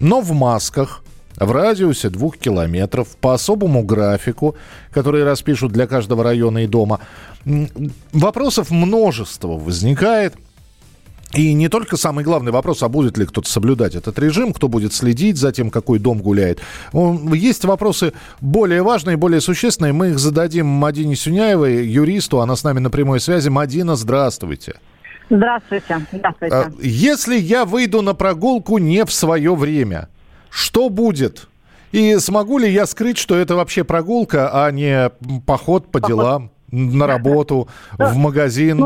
но 0.00 0.20
в 0.20 0.32
масках, 0.32 1.02
в 1.36 1.50
радиусе 1.50 2.08
двух 2.08 2.38
километров, 2.38 3.08
по 3.20 3.34
особому 3.34 3.82
графику, 3.82 4.56
который 4.90 5.24
распишут 5.24 5.72
для 5.72 5.86
каждого 5.86 6.22
района 6.24 6.64
и 6.64 6.66
дома. 6.66 7.00
Вопросов 8.12 8.70
множество 8.70 9.58
возникает. 9.58 10.34
И 11.34 11.54
не 11.54 11.70
только 11.70 11.96
самый 11.96 12.24
главный 12.24 12.52
вопрос, 12.52 12.82
а 12.82 12.88
будет 12.88 13.16
ли 13.16 13.24
кто-то 13.24 13.48
соблюдать 13.48 13.94
этот 13.94 14.18
режим, 14.18 14.52
кто 14.52 14.68
будет 14.68 14.92
следить 14.92 15.38
за 15.38 15.50
тем, 15.50 15.70
какой 15.70 15.98
дом 15.98 16.18
гуляет. 16.18 16.60
Есть 16.92 17.64
вопросы 17.64 18.12
более 18.42 18.82
важные, 18.82 19.16
более 19.16 19.40
существенные. 19.40 19.94
Мы 19.94 20.10
их 20.10 20.18
зададим 20.18 20.66
Мадине 20.66 21.16
Сюняевой, 21.16 21.86
юристу. 21.86 22.40
Она 22.40 22.54
с 22.54 22.64
нами 22.64 22.80
на 22.80 22.90
прямой 22.90 23.18
связи. 23.18 23.48
Мадина, 23.48 23.96
здравствуйте. 23.96 24.74
Здравствуйте. 25.30 26.06
Здравствуйте. 26.12 26.54
А, 26.54 26.70
Если 26.82 27.38
я 27.38 27.64
выйду 27.64 28.02
на 28.02 28.12
прогулку 28.12 28.76
не 28.76 29.06
в 29.06 29.12
свое 29.12 29.54
время, 29.54 30.08
что 30.52 30.90
будет? 30.90 31.48
И 31.92 32.18
смогу 32.18 32.58
ли 32.58 32.70
я 32.70 32.86
скрыть, 32.86 33.18
что 33.18 33.36
это 33.36 33.56
вообще 33.56 33.84
прогулка, 33.84 34.50
а 34.52 34.70
не 34.70 35.10
поход 35.46 35.90
по 35.90 36.00
делам, 36.00 36.50
на 36.70 37.06
работу, 37.06 37.68
в 37.98 38.16
магазин? 38.16 38.78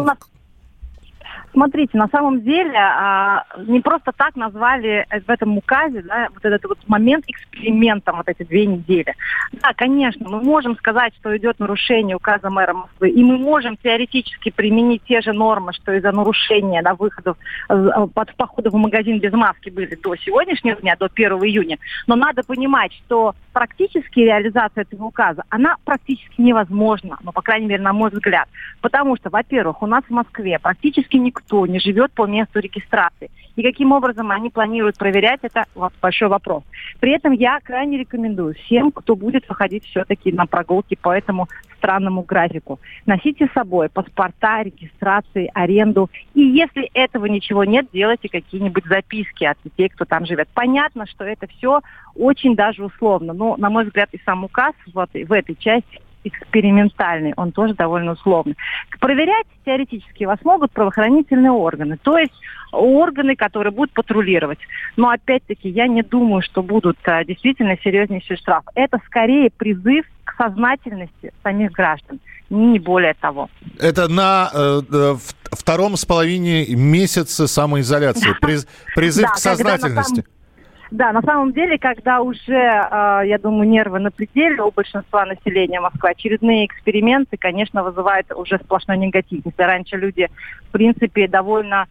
На- 1.57 1.67
Смотрите, 1.67 1.99
на 1.99 2.07
самом 2.09 2.43
деле 2.43 2.79
а, 2.79 3.45
не 3.67 3.81
просто 3.81 4.13
так 4.17 4.37
назвали 4.37 5.05
в 5.11 5.29
этом 5.29 5.59
указе 5.59 6.01
да, 6.03 6.29
вот 6.33 6.45
этот 6.45 6.65
вот 6.65 6.79
момент 6.87 7.25
экспериментом 7.27 8.19
вот 8.19 8.29
эти 8.29 8.45
две 8.45 8.67
недели. 8.67 9.17
Да, 9.61 9.73
конечно, 9.75 10.29
мы 10.29 10.41
можем 10.43 10.77
сказать, 10.77 11.13
что 11.19 11.37
идет 11.37 11.59
нарушение 11.59 12.15
указа 12.15 12.51
мэра 12.51 12.73
Москвы, 12.73 13.11
и 13.11 13.25
мы 13.25 13.37
можем 13.37 13.77
теоретически 13.77 14.51
применить 14.51 15.03
те 15.09 15.21
же 15.23 15.33
нормы, 15.33 15.73
что 15.73 15.93
из-за 15.93 16.13
нарушения 16.13 16.83
да, 16.83 16.95
выходов 16.95 17.37
э, 17.69 18.07
под 18.15 18.37
похода 18.37 18.71
в 18.71 18.75
магазин 18.75 19.19
без 19.19 19.33
маски 19.33 19.71
были 19.71 19.97
до 19.97 20.15
сегодняшнего 20.15 20.81
дня, 20.81 20.95
до 20.97 21.11
1 21.13 21.33
июня. 21.33 21.79
Но 22.07 22.15
надо 22.15 22.45
понимать, 22.45 22.93
что 22.93 23.35
практически 23.53 24.21
реализация 24.21 24.83
этого 24.83 25.07
указа, 25.07 25.43
она 25.49 25.79
практически 25.85 26.41
невозможна, 26.41 27.19
ну, 27.25 27.33
по 27.33 27.43
крайней 27.43 27.67
мере, 27.67 27.83
на 27.83 27.93
мой 27.93 28.11
взгляд. 28.11 28.49
Потому 28.81 29.17
что, 29.17 29.31
во-первых, 29.31 29.83
у 29.83 29.87
нас 29.87 30.05
в 30.05 30.11
Москве 30.11 30.61
практически 30.61 31.17
никто 31.17 31.46
не 31.51 31.79
живет 31.79 32.13
по 32.13 32.27
месту 32.27 32.59
регистрации. 32.61 33.31
И 33.57 33.63
каким 33.63 33.93
образом 33.93 34.31
они 34.31 34.51
планируют 34.51 34.99
проверять, 34.99 35.41
это 35.43 35.65
большой 36.03 36.29
вопрос. 36.29 36.63
При 37.01 37.13
этом 37.13 37.33
я 37.33 37.59
крайне 37.63 37.99
рекомендую 37.99 38.55
всем, 38.55 38.93
кто 38.93 39.17
будет 39.17 39.49
выходить 39.49 39.85
все-таки 39.87 40.31
на 40.31 40.47
прогулки 40.47 40.95
по 40.95 41.11
этому 41.11 41.49
странному 41.79 42.23
графику. 42.23 42.81
Носите 43.07 43.47
с 43.47 43.53
собой 43.53 43.89
паспорта, 43.89 44.63
регистрации, 44.63 45.51
аренду. 45.55 46.11
И 46.35 46.43
если 46.43 46.91
этого 46.93 47.27
ничего 47.27 47.65
нет, 47.65 47.87
делайте 47.93 48.29
какие-нибудь 48.29 48.85
записки 48.87 49.45
от 49.45 49.57
людей, 49.65 49.89
кто 49.89 50.05
там 50.05 50.27
живет. 50.27 50.49
Понятно, 50.53 51.07
что 51.07 51.25
это 51.25 51.47
все 51.47 51.81
очень 52.15 52.57
даже 52.57 52.85
условно. 52.85 53.33
Но, 53.33 53.57
на 53.57 53.71
мой 53.71 53.85
взгляд, 53.85 54.09
и 54.13 54.21
сам 54.25 54.45
указ 54.45 54.75
вот, 54.93 55.11
в 55.13 55.33
этой 55.33 55.55
части 55.55 56.01
экспериментальный, 56.27 57.33
он 57.37 57.53
тоже 57.53 57.75
довольно 57.75 58.13
условный. 58.13 58.57
Проверять 59.01 59.47
теоретически 59.65 60.25
вас 60.25 60.39
могут 60.45 60.73
правоохранительные 60.73 61.53
органы, 61.53 61.99
то 62.03 62.19
есть 62.19 62.35
органы, 62.73 63.37
которые 63.37 63.73
будут 63.73 63.93
патрулировать. 63.93 64.59
Но 64.97 65.11
опять-таки 65.11 65.69
я 65.69 65.87
не 65.87 66.03
думаю, 66.03 66.43
что 66.43 66.63
будут 66.63 66.99
а, 67.05 67.25
действительно 67.25 67.77
серьезнейшие 67.83 68.37
штрафы. 68.37 68.71
Это 68.75 68.99
скорее 69.07 69.51
призыв 69.51 70.05
к 70.25 70.35
сознательности 70.37 71.33
самих 71.43 71.73
граждан, 71.73 72.21
не 72.51 72.79
более 72.79 73.15
того. 73.15 73.49
Это 73.79 74.09
на 74.09 74.51
э, 74.53 74.81
э, 74.91 75.15
втором 75.53 75.97
с 75.97 76.05
половине 76.05 76.67
месяце 76.75 77.47
самоизоляции. 77.47 78.35
Приз- 78.41 78.67
призыв 78.95 79.31
к 79.31 79.37
сознательности. 79.37 80.25
Да, 80.91 81.13
на 81.13 81.23
самом 81.23 81.53
деле, 81.53 81.79
когда 81.79 82.21
уже, 82.21 82.55
э, 82.55 83.23
я 83.27 83.39
думаю, 83.43 83.69
нервы 83.69 83.99
на 83.99 84.11
пределе 84.11 84.63
у 84.63 84.71
большинства 84.71 85.25
населения 85.25 85.81
Москвы, 85.81 86.11
очередные 86.11 86.67
эксперименты, 86.67 87.37
конечно, 87.37 87.83
вызывают 87.83 88.31
уже 88.33 88.59
сплошной 88.59 88.99
негатив. 88.99 89.43
Если 89.45 89.63
раньше 89.63 89.97
люди, 89.97 90.29
в 90.69 90.73
принципе, 90.73 91.27
довольно 91.27 91.83
а, 91.83 91.87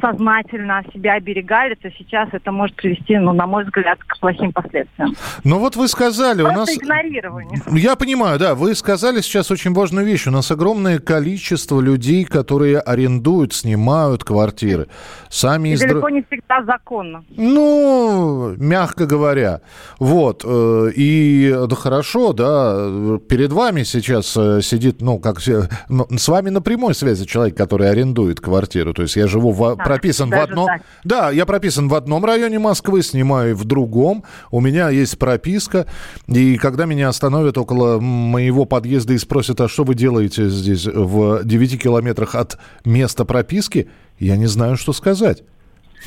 сознательно 0.00 0.82
себя 0.92 1.14
оберегали, 1.14 1.74
то 1.74 1.90
сейчас 1.90 2.28
это 2.32 2.52
может 2.52 2.76
привести, 2.76 3.16
ну, 3.16 3.32
на 3.32 3.46
мой 3.46 3.64
взгляд, 3.64 3.98
к 4.06 4.18
плохим 4.18 4.52
последствиям. 4.52 5.14
Ну 5.44 5.58
вот 5.58 5.76
вы 5.76 5.88
сказали, 5.88 6.42
у 6.42 6.46
Просто 6.46 6.60
нас... 6.60 6.76
игнорирование. 6.76 7.62
Я 7.72 7.96
понимаю, 7.96 8.38
да, 8.38 8.54
вы 8.54 8.74
сказали 8.74 9.20
сейчас 9.20 9.50
очень 9.50 9.72
важную 9.72 10.06
вещь. 10.06 10.26
У 10.26 10.30
нас 10.30 10.50
огромное 10.50 10.98
количество 10.98 11.80
людей, 11.80 12.24
которые 12.24 12.80
арендуют, 12.80 13.52
снимают 13.52 14.24
квартиры. 14.24 14.88
Сами 15.28 15.70
И 15.70 15.72
из... 15.72 15.80
далеко 15.80 16.08
не 16.08 16.22
всегда 16.22 16.64
законно. 16.64 17.24
Ну, 17.36 18.54
мягко 18.56 19.06
говоря. 19.06 19.60
Вот. 19.98 20.44
э, 20.44 20.90
И 20.94 21.54
да 21.68 21.76
хорошо, 21.76 22.32
да, 22.32 23.18
перед 23.28 23.52
вами 23.52 23.84
сейчас 23.84 24.36
э, 24.36 24.60
сидит, 24.62 25.00
ну, 25.00 25.18
как 25.18 25.38
все, 25.38 25.64
ну, 25.88 26.06
с 26.16 26.28
вами 26.28 26.50
на 26.50 26.60
прямой 26.60 26.94
связи 26.94 27.26
человек, 27.26 27.56
который 27.56 27.90
арендует 27.90 28.40
квартиру. 28.40 28.92
То 28.94 29.02
есть 29.02 29.16
я 29.16 29.26
живу, 29.26 29.52
в, 29.52 29.67
Да, 29.76 29.84
прописан 29.84 30.30
в 30.30 30.34
одном... 30.34 30.66
так. 30.66 30.82
Да, 31.04 31.30
я 31.30 31.46
прописан 31.46 31.88
в 31.88 31.94
одном 31.94 32.24
районе 32.24 32.58
Москвы, 32.58 33.02
снимаю 33.02 33.56
в 33.56 33.64
другом. 33.64 34.24
У 34.50 34.60
меня 34.60 34.88
есть 34.90 35.18
прописка. 35.18 35.86
И 36.26 36.56
когда 36.56 36.84
меня 36.86 37.08
остановят 37.08 37.58
около 37.58 38.00
моего 38.00 38.64
подъезда 38.64 39.14
и 39.14 39.18
спросят, 39.18 39.60
а 39.60 39.68
что 39.68 39.84
вы 39.84 39.94
делаете 39.94 40.48
здесь 40.48 40.86
в 40.86 41.44
9 41.44 41.82
километрах 41.82 42.34
от 42.34 42.58
места 42.84 43.24
прописки, 43.24 43.88
я 44.18 44.36
не 44.36 44.46
знаю, 44.46 44.76
что 44.76 44.92
сказать. 44.92 45.42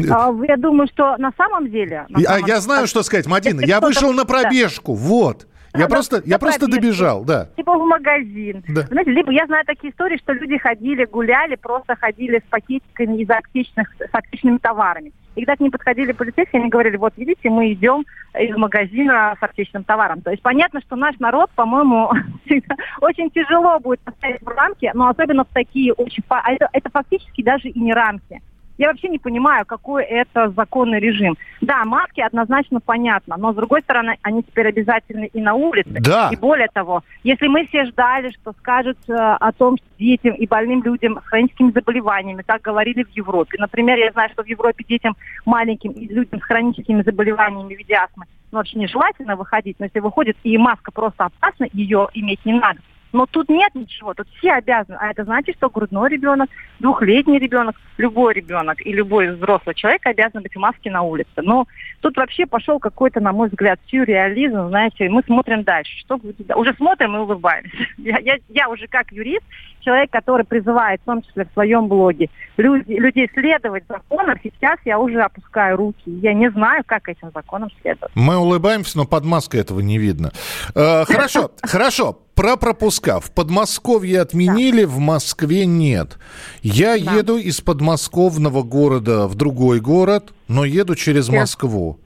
А, 0.09 0.31
я 0.47 0.55
думаю, 0.57 0.87
что 0.93 1.17
на 1.17 1.31
самом 1.37 1.69
деле... 1.69 2.05
на 2.09 2.19
Я- 2.19 2.29
А 2.29 2.33
самом 2.33 2.41
я 2.41 2.45
деле, 2.55 2.61
знаю, 2.61 2.87
что 2.87 3.03
сказать, 3.03 3.27
Мадина. 3.27 3.61
Я 3.65 3.79
вышел 3.81 4.13
на 4.13 4.25
пробежку, 4.25 4.93
вот. 4.93 5.47
Я 5.73 5.87
Да, 5.87 5.87
просто, 5.87 6.17
на 6.17 6.23
я 6.25 6.39
просто 6.39 6.67
добежал, 6.67 7.23
да. 7.23 7.47
Типа 7.55 7.77
в 7.77 7.85
магазин. 7.85 8.63
Да. 8.67 8.81
Знаете, 8.81 9.11
либо 9.11 9.31
я 9.31 9.45
знаю 9.45 9.63
такие 9.65 9.91
истории, 9.91 10.17
что 10.17 10.33
люди 10.33 10.57
ходили, 10.57 11.05
гуляли, 11.05 11.55
просто 11.55 11.95
ходили 11.95 12.39
с 12.39 12.49
пакетиками 12.49 13.21
из 13.21 13.29
аптечных, 13.29 13.93
с 13.97 14.13
аптечными 14.13 14.57
товарами. 14.57 15.13
И 15.35 15.41
когда 15.41 15.55
к 15.55 15.59
ним 15.61 15.71
подходили 15.71 16.11
полицейские, 16.11 16.61
они 16.61 16.69
говорили, 16.69 16.97
вот 16.97 17.13
видите, 17.15 17.49
мы 17.49 17.71
идем 17.71 18.05
из 18.37 18.55
магазина 18.57 19.35
с 19.39 19.43
аптечным 19.43 19.85
товаром. 19.85 20.21
То 20.21 20.31
есть 20.31 20.43
понятно, 20.43 20.81
что 20.81 20.97
наш 20.97 21.17
народ, 21.19 21.49
по-моему, 21.51 22.11
очень 23.01 23.29
тяжело 23.31 23.79
будет 23.79 24.01
поставить 24.01 24.41
в 24.41 24.47
рамки, 24.47 24.91
но 24.93 25.07
особенно 25.07 25.45
в 25.45 25.49
такие 25.53 25.93
очень... 25.93 26.23
а 26.27 26.51
Это, 26.51 26.67
это 26.73 26.89
фактически 26.89 27.43
даже 27.43 27.69
и 27.69 27.79
не 27.79 27.93
рамки. 27.93 28.41
Я 28.81 28.87
вообще 28.87 29.09
не 29.09 29.19
понимаю, 29.19 29.63
какой 29.63 30.03
это 30.03 30.49
законный 30.49 30.99
режим. 30.99 31.37
Да, 31.61 31.85
маски 31.85 32.19
однозначно 32.19 32.79
понятно, 32.79 33.37
но 33.37 33.53
с 33.53 33.55
другой 33.55 33.81
стороны, 33.81 34.17
они 34.23 34.41
теперь 34.41 34.69
обязательны 34.69 35.29
и 35.31 35.39
на 35.39 35.53
улице. 35.53 35.99
Да. 35.99 36.29
И 36.33 36.35
более 36.35 36.67
того, 36.67 37.03
если 37.23 37.45
мы 37.45 37.67
все 37.67 37.85
ждали, 37.85 38.31
что 38.31 38.53
скажут 38.53 38.97
э, 39.07 39.13
о 39.13 39.51
том, 39.51 39.77
что 39.77 39.85
детям 39.99 40.33
и 40.33 40.47
больным 40.47 40.81
людям 40.81 41.19
с 41.23 41.29
хроническими 41.29 41.69
заболеваниями, 41.69 42.41
как 42.41 42.63
говорили 42.63 43.03
в 43.03 43.11
Европе. 43.11 43.57
Например, 43.59 43.99
я 43.99 44.11
знаю, 44.13 44.31
что 44.33 44.41
в 44.41 44.47
Европе 44.47 44.83
детям 44.83 45.15
маленьким 45.45 45.91
и 45.91 46.07
людям 46.07 46.39
с 46.39 46.43
хроническими 46.43 47.03
заболеваниями 47.03 47.75
в 47.75 47.77
виде 47.77 47.93
астмы 47.93 48.25
ну, 48.51 48.59
очень 48.59 48.79
нежелательно 48.79 49.35
выходить, 49.35 49.75
но 49.79 49.85
если 49.85 49.99
выходит 49.99 50.37
и 50.41 50.57
маска 50.57 50.91
просто 50.91 51.25
опасна, 51.25 51.67
ее 51.71 52.07
иметь 52.15 52.43
не 52.45 52.53
надо. 52.53 52.79
Но 53.13 53.25
тут 53.25 53.49
нет 53.49 53.73
ничего, 53.75 54.13
тут 54.13 54.27
все 54.37 54.53
обязаны. 54.53 54.97
А 54.99 55.11
это 55.11 55.23
значит, 55.23 55.55
что 55.57 55.69
грудной 55.69 56.09
ребенок, 56.09 56.49
двухлетний 56.79 57.39
ребенок, 57.39 57.75
любой 57.97 58.33
ребенок 58.33 58.85
и 58.85 58.91
любой 58.93 59.35
взрослый 59.35 59.75
человек 59.75 60.05
обязан 60.05 60.41
быть 60.41 60.55
в 60.55 60.59
маске 60.59 60.89
на 60.91 61.01
улице. 61.01 61.29
Но 61.37 61.67
тут 62.01 62.17
вообще 62.17 62.45
пошел 62.45 62.79
какой-то, 62.79 63.19
на 63.19 63.31
мой 63.31 63.49
взгляд, 63.49 63.79
сюрреализм, 63.87 64.69
знаете, 64.69 65.09
мы 65.09 65.23
смотрим 65.23 65.63
дальше. 65.63 65.97
Что 65.99 66.19
Уже 66.55 66.73
смотрим 66.75 67.15
и 67.15 67.19
улыбаемся. 67.19 67.71
Я, 67.97 68.17
я, 68.19 68.37
я 68.49 68.69
уже 68.69 68.87
как 68.87 69.11
юрист, 69.11 69.43
человек, 69.81 70.09
который 70.11 70.45
призывает, 70.45 71.01
в 71.01 71.05
том 71.05 71.21
числе 71.21 71.45
в 71.45 71.53
своем 71.53 71.87
блоге, 71.87 72.29
люди, 72.57 72.91
людей 72.91 73.29
следовать 73.33 73.83
законам, 73.87 74.37
сейчас 74.43 74.79
я 74.85 74.99
уже 74.99 75.21
опускаю 75.21 75.77
руки. 75.77 76.03
Я 76.05 76.33
не 76.33 76.49
знаю, 76.51 76.83
как 76.85 77.09
этим 77.09 77.31
законам 77.33 77.69
следовать. 77.81 78.11
Мы 78.15 78.37
улыбаемся, 78.37 78.97
но 78.97 79.05
под 79.05 79.25
маской 79.25 79.59
этого 79.59 79.79
не 79.79 79.97
видно. 79.97 80.31
Э, 80.75 81.05
Хорошо, 81.05 81.51
хорошо. 81.61 82.19
Про 82.35 82.55
пропуска. 82.57 83.19
В 83.19 83.31
Подмосковье 83.31 84.21
отменили, 84.21 84.83
в 84.85 84.97
Москве 84.99 85.65
нет. 85.65 86.17
Я 86.61 86.97
Да. 86.97 87.15
еду 87.17 87.37
из 87.37 87.61
подмосковного 87.61 88.63
города 88.63 89.27
в 89.27 89.35
другой 89.35 89.79
город, 89.79 90.33
но 90.47 90.65
еду 90.65 90.95
через. 90.95 91.29
Москву. 91.29 91.99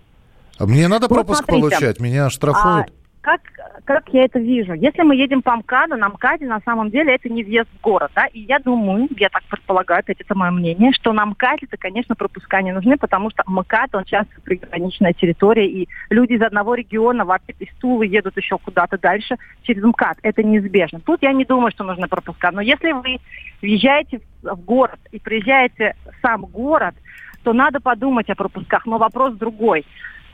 А 0.57 0.65
Мне 0.65 0.87
надо 0.87 1.07
Вот 1.07 1.15
пропуск 1.15 1.43
смотрите. 1.45 1.69
получать, 1.69 1.99
меня 1.99 2.25
оштрафуют. 2.27 2.87
А, 2.87 2.91
как, 3.21 3.41
как 3.85 4.09
я 4.09 4.25
это 4.25 4.39
вижу? 4.39 4.73
Если 4.73 5.03
мы 5.03 5.15
едем 5.15 5.41
по 5.41 5.55
МКАДу, 5.55 5.95
на 5.95 6.09
МКАДе 6.09 6.47
на 6.47 6.59
самом 6.61 6.89
деле 6.89 7.15
это 7.15 7.29
не 7.29 7.43
въезд 7.43 7.69
в 7.69 7.81
город, 7.81 8.11
да, 8.15 8.25
и 8.25 8.41
я 8.41 8.59
думаю, 8.59 9.07
я 9.17 9.29
так 9.29 9.43
предполагаю, 9.43 9.99
опять 9.99 10.19
это 10.19 10.35
мое 10.35 10.51
мнение, 10.51 10.91
что 10.91 11.13
на 11.13 11.25
МКАДе-то, 11.25 11.77
конечно, 11.77 12.15
пропуска 12.15 12.61
не 12.61 12.73
нужны, 12.73 12.97
потому 12.97 13.29
что 13.29 13.43
МКАД, 13.45 13.95
он 13.95 14.03
часто 14.05 14.33
приграничная 14.43 15.13
территория, 15.13 15.67
и 15.67 15.87
люди 16.09 16.33
из 16.33 16.41
одного 16.41 16.75
региона, 16.75 17.23
вообще 17.25 17.53
из 17.59 17.73
Тулы 17.79 18.07
едут 18.07 18.35
еще 18.37 18.57
куда-то 18.57 18.97
дальше 18.97 19.37
через 19.63 19.83
МКАД, 19.83 20.17
это 20.23 20.43
неизбежно. 20.43 20.99
Тут 20.99 21.21
я 21.21 21.31
не 21.31 21.45
думаю, 21.45 21.71
что 21.71 21.83
нужны 21.83 22.07
пропуска, 22.07 22.51
но 22.51 22.61
если 22.61 22.91
вы 22.91 23.19
въезжаете 23.61 24.21
в 24.41 24.59
город 24.65 24.99
и 25.11 25.19
приезжаете 25.19 25.95
в 26.05 26.21
сам 26.21 26.45
город, 26.45 26.95
то 27.43 27.53
надо 27.53 27.79
подумать 27.79 28.29
о 28.29 28.35
пропусках, 28.35 28.85
но 28.87 28.97
вопрос 28.97 29.35
другой. 29.35 29.85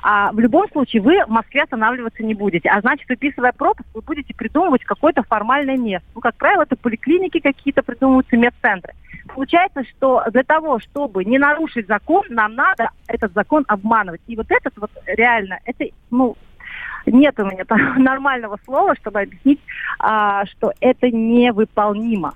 А 0.01 0.31
в 0.31 0.39
любом 0.39 0.67
случае 0.71 1.01
вы 1.01 1.23
в 1.25 1.29
Москве 1.29 1.63
останавливаться 1.63 2.23
не 2.23 2.33
будете. 2.33 2.69
А 2.69 2.81
значит, 2.81 3.07
выписывая 3.07 3.51
пропуск, 3.51 3.87
вы 3.93 4.01
будете 4.01 4.33
придумывать 4.33 4.83
какое-то 4.83 5.23
формальное 5.23 5.77
место. 5.77 6.07
Ну, 6.15 6.21
как 6.21 6.35
правило, 6.35 6.63
это 6.63 6.75
поликлиники 6.75 7.39
какие-то 7.39 7.83
придумываются, 7.83 8.35
медцентры. 8.35 8.93
Получается, 9.27 9.83
что 9.83 10.23
для 10.31 10.43
того, 10.43 10.79
чтобы 10.79 11.23
не 11.23 11.37
нарушить 11.37 11.87
закон, 11.87 12.23
нам 12.29 12.55
надо 12.55 12.89
этот 13.07 13.33
закон 13.33 13.63
обманывать. 13.67 14.21
И 14.27 14.35
вот 14.35 14.47
этот 14.49 14.73
вот 14.77 14.91
реально, 15.05 15.59
это, 15.65 15.85
ну, 16.09 16.35
нет 17.05 17.39
у 17.39 17.45
меня 17.45 17.65
там 17.65 17.79
нормального 18.03 18.57
слова, 18.65 18.95
чтобы 18.95 19.21
объяснить, 19.21 19.59
а, 19.99 20.45
что 20.45 20.73
это 20.79 21.09
невыполнимо. 21.11 22.33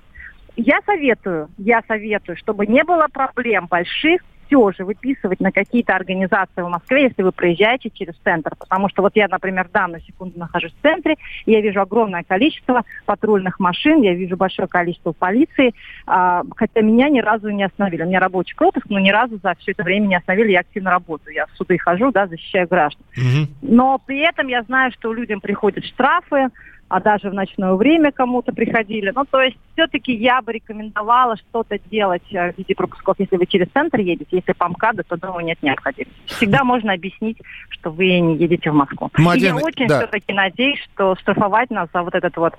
Я 0.56 0.80
советую, 0.86 1.48
я 1.58 1.82
советую, 1.86 2.36
чтобы 2.36 2.66
не 2.66 2.82
было 2.82 3.08
проблем 3.12 3.66
больших, 3.66 4.22
все 4.46 4.70
же 4.72 4.84
выписывать 4.84 5.40
на 5.40 5.52
какие-то 5.52 5.94
организации 5.94 6.62
в 6.62 6.68
Москве, 6.68 7.04
если 7.04 7.22
вы 7.22 7.32
проезжаете 7.32 7.90
через 7.90 8.14
центр. 8.24 8.54
Потому 8.56 8.88
что 8.88 9.02
вот 9.02 9.12
я, 9.14 9.28
например, 9.28 9.68
в 9.68 9.72
данную 9.72 10.00
секунду 10.02 10.38
нахожусь 10.38 10.72
в 10.72 10.82
центре, 10.82 11.16
и 11.44 11.52
я 11.52 11.60
вижу 11.60 11.80
огромное 11.80 12.22
количество 12.22 12.82
патрульных 13.04 13.60
машин, 13.60 14.02
я 14.02 14.14
вижу 14.14 14.36
большое 14.36 14.68
количество 14.68 15.12
полиции, 15.12 15.74
а, 16.06 16.42
хотя 16.56 16.80
меня 16.80 17.08
ни 17.08 17.20
разу 17.20 17.50
не 17.50 17.64
остановили. 17.64 18.02
У 18.02 18.06
меня 18.06 18.20
рабочий 18.20 18.54
пропуск, 18.56 18.86
но 18.88 18.98
ни 18.98 19.10
разу 19.10 19.38
за 19.42 19.54
все 19.58 19.72
это 19.72 19.82
время 19.82 20.06
не 20.06 20.16
остановили, 20.16 20.52
я 20.52 20.60
активно 20.60 20.90
работаю. 20.90 21.34
Я 21.34 21.46
в 21.46 21.50
суды 21.56 21.78
хожу, 21.78 22.10
да, 22.12 22.26
защищаю 22.26 22.68
граждан. 22.68 23.04
Мгм. 23.16 23.48
Но 23.62 24.00
при 24.04 24.20
этом 24.20 24.48
я 24.48 24.62
знаю, 24.62 24.92
что 24.92 25.12
людям 25.12 25.40
приходят 25.40 25.84
штрафы, 25.84 26.48
а 26.88 27.00
даже 27.00 27.30
в 27.30 27.34
ночное 27.34 27.74
время 27.74 28.12
кому-то 28.12 28.52
приходили. 28.52 29.12
Ну, 29.14 29.24
то 29.24 29.40
есть 29.40 29.56
все-таки 29.72 30.14
я 30.14 30.40
бы 30.40 30.52
рекомендовала 30.52 31.36
что-то 31.36 31.78
делать 31.90 32.22
э, 32.30 32.52
в 32.52 32.58
виде 32.58 32.74
пропусков, 32.74 33.16
если 33.18 33.36
вы 33.36 33.46
через 33.46 33.68
центр 33.72 33.98
едете, 33.98 34.28
если 34.30 34.52
по 34.52 34.68
МКАДу, 34.68 35.02
то, 35.04 35.16
думаю, 35.16 35.44
нет 35.44 35.60
необходимости. 35.62 36.14
Всегда 36.26 36.62
можно 36.62 36.92
объяснить, 36.92 37.38
что 37.70 37.90
вы 37.90 38.20
не 38.20 38.36
едете 38.36 38.70
в 38.70 38.74
Москву. 38.74 39.10
И 39.18 39.20
Мадина, 39.20 39.58
я 39.58 39.64
очень 39.64 39.88
да. 39.88 39.98
все-таки 39.98 40.32
надеюсь, 40.32 40.78
что 40.92 41.16
штрафовать 41.16 41.70
нас 41.70 41.88
за 41.92 42.02
вот 42.02 42.14
этот 42.14 42.36
вот 42.36 42.54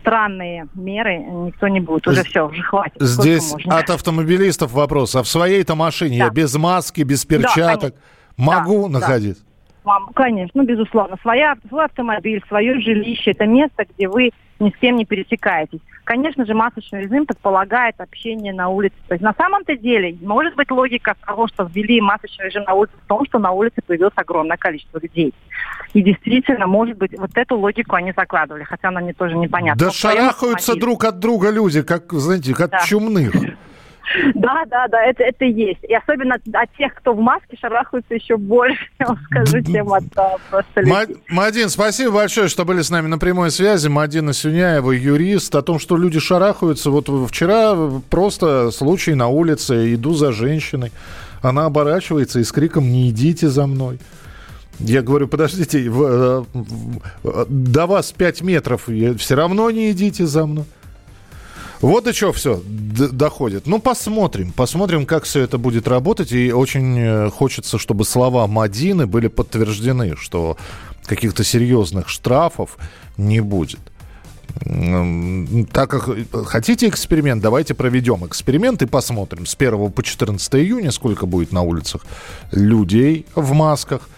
странные 0.00 0.66
меры 0.74 1.18
никто 1.18 1.68
не 1.68 1.80
будет. 1.80 2.08
Уже 2.08 2.24
все, 2.24 2.48
уже 2.48 2.62
хватит. 2.62 2.96
Здесь 3.00 3.54
от 3.66 3.90
автомобилистов 3.90 4.72
вопрос. 4.72 5.14
А 5.14 5.22
в 5.22 5.28
своей-то 5.28 5.74
машине 5.74 6.16
я 6.16 6.28
Да. 6.28 6.34
без 6.34 6.56
маски, 6.56 7.02
без 7.02 7.24
перчаток 7.24 7.94
конечно. 7.94 8.00
могу 8.36 8.88
Да, 8.88 9.00
да. 9.34 9.53
Вам, 9.84 10.08
конечно, 10.14 10.62
ну, 10.62 10.66
безусловно. 10.66 11.16
Своя, 11.20 11.56
свой 11.68 11.84
автомобиль, 11.84 12.42
свое 12.48 12.80
жилище– 12.80 13.30
это 13.32 13.46
место, 13.46 13.84
где 13.94 14.08
вы 14.08 14.30
ни 14.58 14.70
с 14.70 14.76
кем 14.80 14.96
не 14.96 15.04
пересекаетесь. 15.04 15.80
Конечно 16.04 16.46
же, 16.46 16.54
масочный 16.54 17.02
режим 17.02 17.26
предполагает 17.26 18.00
общение 18.00 18.52
на 18.52 18.68
улице. 18.68 18.94
То 19.08 19.14
есть 19.14 19.22
на 19.22 19.34
самом-то 19.34 19.76
деле, 19.76 20.16
может 20.22 20.54
быть, 20.54 20.70
логика 20.70 21.14
того, 21.26 21.48
что 21.48 21.68
ввели 21.72 22.00
масочный 22.00 22.46
режим 22.46 22.64
на 22.64 22.74
улице 22.74 22.94
в 23.04 23.08
том, 23.08 23.24
что 23.26 23.38
на 23.38 23.50
улице 23.50 23.82
появилось 23.86 24.14
огромное 24.16 24.56
количество 24.56 24.98
людей. 24.98 25.34
И 25.92 26.02
действительно, 26.02 26.66
может 26.66 26.96
быть, 26.96 27.18
вот 27.18 27.30
эту 27.34 27.58
логику 27.58 27.96
они 27.96 28.12
закладывали, 28.16 28.64
хотя 28.64 28.88
она 28.88 29.00
мне 29.00 29.12
тоже 29.12 29.36
непонятна. 29.36 29.86
Да 29.86 29.92
шарахаются 29.92 30.76
друг 30.76 31.04
от 31.04 31.18
друга 31.18 31.50
люди, 31.50 31.82
как, 31.82 32.12
знаете, 32.12 32.54
как 32.54 32.70
Да. 32.70 32.78
чумных. 32.80 33.32
Да, 34.34 34.64
да, 34.66 34.86
да, 34.88 35.02
это, 35.04 35.22
это 35.22 35.44
есть. 35.44 35.82
И 35.84 35.94
особенно 35.94 36.34
от 36.36 36.76
тех, 36.76 36.94
кто 36.94 37.12
в 37.14 37.20
маске, 37.20 37.56
шарахаются 37.60 38.14
еще 38.14 38.36
больше, 38.36 38.78
я 39.00 39.06
вам 39.06 39.18
скажу, 39.24 39.62
чем 39.62 39.92
от 39.92 40.04
а, 40.16 40.36
просто 40.50 40.80
людей. 40.80 41.16
Мадин, 41.28 41.68
спасибо 41.68 42.12
большое, 42.12 42.48
что 42.48 42.64
были 42.64 42.82
с 42.82 42.90
нами 42.90 43.06
на 43.08 43.18
прямой 43.18 43.50
связи. 43.50 43.88
Мадина 43.88 44.32
Сюняева, 44.32 44.92
юрист, 44.92 45.54
о 45.54 45.62
том, 45.62 45.78
что 45.78 45.96
люди 45.96 46.20
шарахаются. 46.20 46.90
Вот 46.90 47.08
вчера 47.28 47.76
просто 48.10 48.70
случай 48.70 49.14
на 49.14 49.28
улице, 49.28 49.94
иду 49.94 50.14
за 50.14 50.32
женщиной. 50.32 50.92
Она 51.42 51.66
оборачивается 51.66 52.40
и 52.40 52.44
с 52.44 52.52
криком 52.52 52.90
«Не 52.90 53.10
идите 53.10 53.48
за 53.48 53.66
мной!» 53.66 53.98
Я 54.80 55.02
говорю, 55.02 55.28
подождите, 55.28 55.88
в- 55.88 56.02
э, 56.02 56.44
в- 57.22 57.46
до 57.48 57.86
вас 57.86 58.10
5 58.12 58.42
метров, 58.42 58.88
все 59.18 59.34
равно 59.36 59.70
не 59.70 59.92
идите 59.92 60.26
за 60.26 60.46
мной. 60.46 60.64
Вот 61.84 62.06
и 62.06 62.14
что 62.14 62.32
все 62.32 62.62
доходит. 62.64 63.66
Ну, 63.66 63.78
посмотрим. 63.78 64.52
Посмотрим, 64.52 65.04
как 65.04 65.24
все 65.24 65.42
это 65.42 65.58
будет 65.58 65.86
работать. 65.86 66.32
И 66.32 66.50
очень 66.50 66.98
э, 66.98 67.30
хочется, 67.30 67.78
чтобы 67.78 68.06
слова 68.06 68.46
Мадины 68.46 69.06
были 69.06 69.28
подтверждены, 69.28 70.16
что 70.16 70.56
каких-то 71.04 71.44
серьезных 71.44 72.08
штрафов 72.08 72.78
не 73.18 73.40
будет. 73.40 73.80
Так 75.72 75.90
как 75.90 76.08
э, 76.08 76.24
хотите 76.46 76.88
эксперимент, 76.88 77.42
давайте 77.42 77.74
проведем 77.74 78.24
эксперимент 78.24 78.80
и 78.80 78.86
посмотрим 78.86 79.44
с 79.44 79.54
1 79.54 79.92
по 79.92 80.02
14 80.02 80.54
июня, 80.54 80.90
сколько 80.90 81.26
будет 81.26 81.52
на 81.52 81.60
улицах 81.60 82.06
людей 82.50 83.26
в 83.34 83.52
масках. 83.52 84.08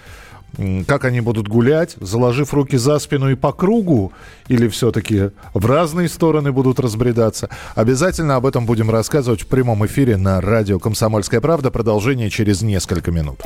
Как 0.87 1.05
они 1.05 1.21
будут 1.21 1.49
гулять, 1.49 1.97
заложив 2.01 2.55
руки 2.55 2.77
за 2.77 2.99
спину 2.99 3.31
и 3.31 3.35
по 3.35 3.53
кругу, 3.53 4.13
или 4.49 4.69
все-таки 4.69 5.31
в 5.55 5.67
разные 5.67 6.09
стороны 6.09 6.53
будут 6.53 6.81
разбредаться. 6.81 7.49
Обязательно 7.75 8.37
об 8.37 8.47
этом 8.47 8.67
будем 8.67 8.91
рассказывать 8.91 9.43
в 9.43 9.47
прямом 9.47 9.85
эфире 9.87 10.17
на 10.17 10.41
радио 10.41 10.79
«Комсомольская 10.79 11.41
правда». 11.41 11.71
Продолжение 11.71 12.31
через 12.31 12.63
несколько 12.63 13.11
минут. 13.11 13.41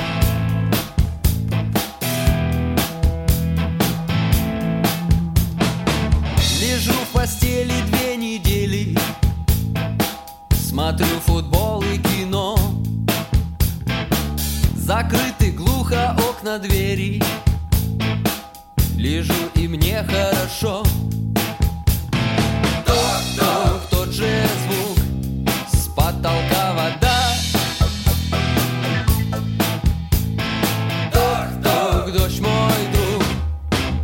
Мой 32.40 32.72
друг 32.92 33.22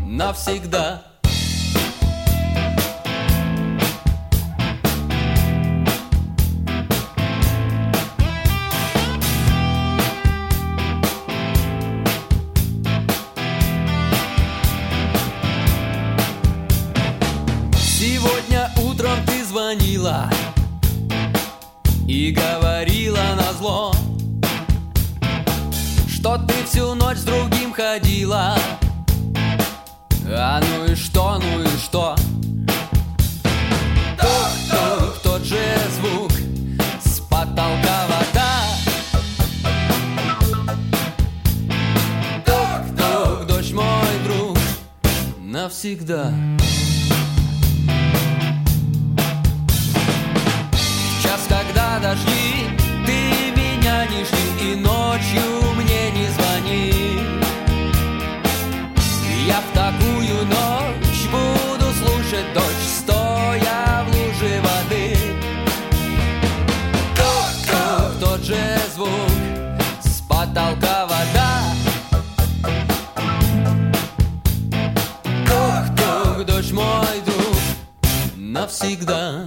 Навсегда 0.06 1.02
тот 68.20 68.42
же 68.42 68.56
звук 68.94 69.08
С 70.00 70.20
потолка 70.22 71.06
вода. 71.06 71.62
Ток-ток, 75.46 76.46
дождь 76.46 76.72
мой 76.72 77.20
друг 77.24 77.56
Навсегда 78.36 79.46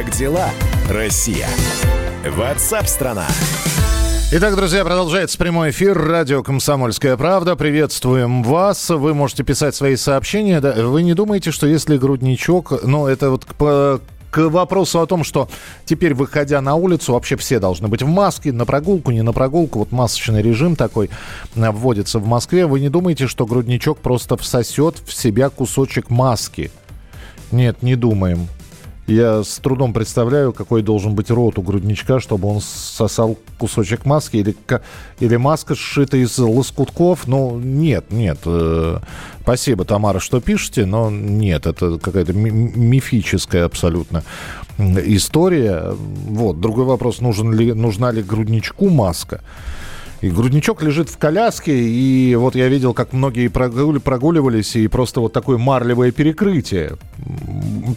Как 0.00 0.12
дела, 0.12 0.48
Россия? 0.88 1.46
Ватсап-страна! 2.26 3.26
Итак, 4.32 4.56
друзья, 4.56 4.82
продолжается 4.82 5.36
прямой 5.36 5.72
эфир. 5.72 5.98
Радио 5.98 6.42
«Комсомольская 6.42 7.18
правда». 7.18 7.54
Приветствуем 7.54 8.42
вас. 8.42 8.88
Вы 8.88 9.12
можете 9.12 9.42
писать 9.42 9.74
свои 9.74 9.96
сообщения. 9.96 10.58
Вы 10.60 11.02
не 11.02 11.12
думаете, 11.12 11.50
что 11.50 11.66
если 11.66 11.98
грудничок... 11.98 12.82
Ну, 12.82 13.08
это 13.08 13.28
вот 13.28 13.44
к, 13.44 14.00
к 14.30 14.48
вопросу 14.48 15.00
о 15.00 15.06
том, 15.06 15.22
что 15.22 15.50
теперь, 15.84 16.14
выходя 16.14 16.62
на 16.62 16.76
улицу, 16.76 17.12
вообще 17.12 17.36
все 17.36 17.58
должны 17.58 17.88
быть 17.88 18.02
в 18.02 18.08
маске, 18.08 18.52
на 18.52 18.64
прогулку, 18.64 19.10
не 19.10 19.20
на 19.20 19.34
прогулку. 19.34 19.80
Вот 19.80 19.92
масочный 19.92 20.40
режим 20.40 20.76
такой 20.76 21.10
а, 21.54 21.72
вводится 21.72 22.18
в 22.20 22.26
Москве. 22.26 22.64
Вы 22.64 22.80
не 22.80 22.88
думаете, 22.88 23.26
что 23.26 23.44
грудничок 23.44 23.98
просто 23.98 24.38
всосет 24.38 24.96
в 25.04 25.12
себя 25.12 25.50
кусочек 25.50 26.08
маски? 26.08 26.70
Нет, 27.52 27.82
не 27.82 27.96
думаем. 27.96 28.48
Я 29.10 29.42
с 29.42 29.58
трудом 29.58 29.92
представляю, 29.92 30.52
какой 30.52 30.82
должен 30.82 31.16
быть 31.16 31.32
рот 31.32 31.58
у 31.58 31.62
грудничка, 31.62 32.20
чтобы 32.20 32.46
он 32.46 32.60
сосал 32.60 33.36
кусочек 33.58 34.04
маски 34.06 34.36
или, 34.36 34.54
или 35.18 35.34
маска 35.34 35.74
сшита 35.74 36.16
из 36.16 36.38
лоскутков. 36.38 37.26
Ну, 37.26 37.58
нет, 37.58 38.12
нет. 38.12 38.38
э, 38.44 38.98
Спасибо, 39.42 39.84
Тамара, 39.84 40.20
что 40.20 40.40
пишете, 40.40 40.86
но 40.86 41.10
нет, 41.10 41.66
это 41.66 41.98
какая-то 41.98 42.32
ми- 42.34 42.50
мифическая 42.52 43.64
абсолютно 43.64 44.22
история. 44.78 45.92
Вот, 45.96 46.60
другой 46.60 46.84
вопрос, 46.84 47.20
нужен 47.20 47.52
ли, 47.52 47.72
нужна 47.72 48.12
ли 48.12 48.22
грудничку 48.22 48.90
маска. 48.90 49.40
И 50.20 50.28
грудничок 50.28 50.82
лежит 50.82 51.08
в 51.08 51.16
коляске, 51.16 51.72
и 51.78 52.34
вот 52.34 52.54
я 52.54 52.68
видел, 52.68 52.92
как 52.92 53.14
многие 53.14 53.48
прогуливались, 53.48 54.76
и 54.76 54.86
просто 54.86 55.20
вот 55.20 55.32
такое 55.32 55.56
марлевое 55.56 56.12
перекрытие. 56.12 56.98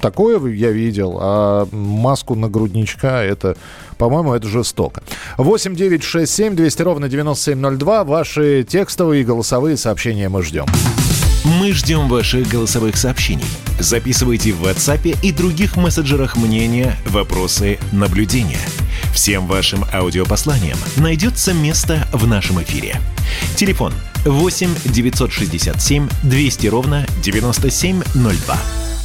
Такое 0.01 0.39
я 0.53 0.71
видел, 0.71 1.17
а 1.19 1.67
маску 1.71 2.35
на 2.35 2.47
грудничка, 2.47 3.21
это, 3.21 3.57
по-моему, 3.97 4.33
это 4.33 4.47
жестоко. 4.47 5.03
8 5.37 5.75
9 5.75 6.03
6 6.03 6.31
7 6.31 6.55
200 6.55 6.81
ровно 6.81 7.09
9702. 7.09 8.03
Ваши 8.05 8.63
текстовые 8.63 9.23
и 9.23 9.25
голосовые 9.25 9.75
сообщения 9.75 10.29
мы 10.29 10.43
ждем. 10.43 10.65
Мы 11.59 11.73
ждем 11.73 12.07
ваших 12.07 12.47
голосовых 12.47 12.95
сообщений. 12.95 13.43
Записывайте 13.77 14.53
в 14.53 14.63
WhatsApp 14.63 15.17
и 15.21 15.31
других 15.33 15.75
мессенджерах 15.75 16.37
мнения, 16.37 16.95
вопросы, 17.07 17.79
наблюдения. 17.91 18.61
Всем 19.13 19.45
вашим 19.45 19.85
аудиопосланиям 19.93 20.77
найдется 20.97 21.53
место 21.53 22.07
в 22.11 22.25
нашем 22.25 22.61
эфире. 22.63 22.99
Телефон 23.55 23.93
8 24.25 24.69
967 24.85 26.09
200 26.23 26.67
ровно 26.67 27.05
9702. 27.21 28.57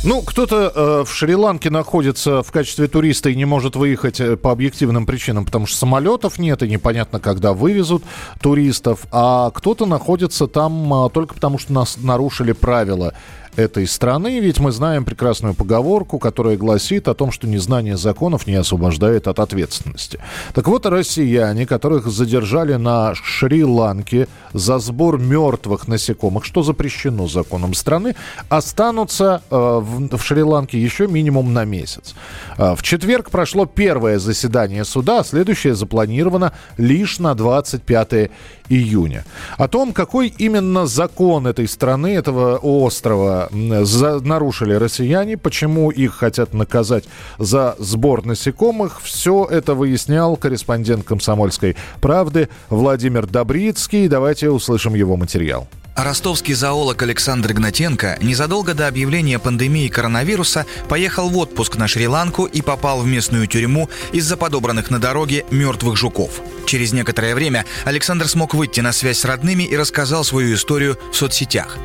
Ну, 0.04 0.22
кто-то 0.22 0.72
э, 0.74 1.04
в 1.04 1.12
Шри-Ланке 1.12 1.70
находится 1.70 2.42
в 2.42 2.52
качестве 2.52 2.86
туриста 2.86 3.30
и 3.30 3.36
не 3.36 3.44
может 3.44 3.74
выехать 3.74 4.20
э, 4.20 4.36
по 4.36 4.52
объективным 4.52 5.06
причинам, 5.06 5.44
потому 5.44 5.66
что 5.66 5.76
самолетов 5.76 6.38
нет 6.38 6.62
и 6.62 6.68
непонятно, 6.68 7.18
когда 7.18 7.52
вывезут 7.52 8.04
туристов, 8.40 9.06
а 9.10 9.50
кто-то 9.50 9.86
находится 9.86 10.46
там 10.46 11.06
э, 11.06 11.10
только 11.10 11.34
потому, 11.34 11.58
что 11.58 11.72
нас 11.72 11.98
нарушили 11.98 12.52
правила 12.52 13.12
этой 13.58 13.88
страны, 13.88 14.38
ведь 14.38 14.60
мы 14.60 14.70
знаем 14.70 15.04
прекрасную 15.04 15.52
поговорку, 15.52 16.20
которая 16.20 16.56
гласит 16.56 17.08
о 17.08 17.14
том, 17.14 17.32
что 17.32 17.48
незнание 17.48 17.96
законов 17.96 18.46
не 18.46 18.54
освобождает 18.54 19.26
от 19.26 19.40
ответственности. 19.40 20.20
Так 20.54 20.68
вот, 20.68 20.86
россияне, 20.86 21.66
которых 21.66 22.06
задержали 22.06 22.74
на 22.74 23.14
Шри-Ланке 23.16 24.28
за 24.52 24.78
сбор 24.78 25.18
мертвых 25.18 25.88
насекомых, 25.88 26.44
что 26.44 26.62
запрещено 26.62 27.26
законом 27.26 27.74
страны, 27.74 28.14
останутся 28.48 29.42
э, 29.50 29.56
в, 29.56 30.16
в 30.16 30.22
Шри-Ланке 30.24 30.80
еще 30.80 31.08
минимум 31.08 31.52
на 31.52 31.64
месяц. 31.64 32.14
Э, 32.58 32.76
в 32.76 32.82
четверг 32.82 33.30
прошло 33.30 33.66
первое 33.66 34.20
заседание 34.20 34.84
суда, 34.84 35.20
а 35.20 35.24
следующее 35.24 35.74
запланировано 35.74 36.52
лишь 36.76 37.18
на 37.18 37.34
25 37.34 38.30
июня. 38.68 39.24
О 39.56 39.68
том, 39.68 39.92
какой 39.92 40.28
именно 40.38 40.86
закон 40.86 41.46
этой 41.46 41.68
страны, 41.68 42.14
этого 42.14 42.56
острова 42.58 43.48
за, 43.50 44.20
нарушили 44.20 44.74
россияне, 44.74 45.36
почему 45.36 45.90
их 45.90 46.14
хотят 46.14 46.54
наказать 46.54 47.04
за 47.38 47.76
сбор 47.78 48.24
насекомых. 48.24 49.00
Все 49.02 49.44
это 49.44 49.74
выяснял 49.74 50.36
корреспондент 50.36 51.04
«Комсомольской 51.04 51.76
правды» 52.00 52.48
Владимир 52.68 53.26
Добрицкий. 53.26 54.08
Давайте 54.08 54.50
услышим 54.50 54.94
его 54.94 55.16
материал. 55.16 55.68
Ростовский 55.98 56.54
зоолог 56.54 57.02
Александр 57.02 57.52
Гнатенко 57.54 58.18
незадолго 58.22 58.72
до 58.72 58.86
объявления 58.86 59.40
пандемии 59.40 59.88
коронавируса 59.88 60.64
поехал 60.88 61.28
в 61.28 61.36
отпуск 61.36 61.76
на 61.76 61.88
Шри-Ланку 61.88 62.44
и 62.44 62.62
попал 62.62 63.00
в 63.00 63.06
местную 63.06 63.48
тюрьму 63.48 63.90
из-за 64.12 64.36
подобранных 64.36 64.90
на 64.90 65.00
дороге 65.00 65.44
мертвых 65.50 65.96
жуков. 65.96 66.40
Через 66.66 66.92
некоторое 66.92 67.34
время 67.34 67.64
Александр 67.84 68.28
смог 68.28 68.54
выйти 68.54 68.80
на 68.80 68.92
связь 68.92 69.18
с 69.18 69.24
родными 69.24 69.64
и 69.64 69.76
рассказал 69.76 70.22
свою 70.22 70.54
историю 70.54 70.96
в 71.10 71.16
соцсетях. 71.16 71.76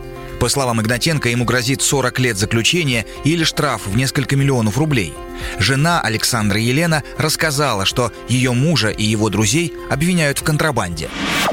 По 0.44 0.50
словам 0.50 0.82
Игнатенко, 0.82 1.30
ему 1.30 1.46
грозит 1.46 1.82
40 1.82 2.20
лет 2.20 2.36
заключения 2.36 3.06
или 3.24 3.46
штраф 3.46 3.88
в 3.88 3.96
несколько 3.96 4.36
миллионов 4.36 4.78
рублей. 4.78 5.14
Жена 5.58 6.02
Александра 6.04 6.60
Елена 6.60 7.02
рассказала, 7.18 7.86
что 7.86 8.12
ее 8.28 8.52
мужа 8.52 8.90
и 8.90 9.04
его 9.04 9.30
друзей 9.30 9.72
обвиняют 9.90 10.40
в 10.40 10.44
контрабанде. 10.44 11.08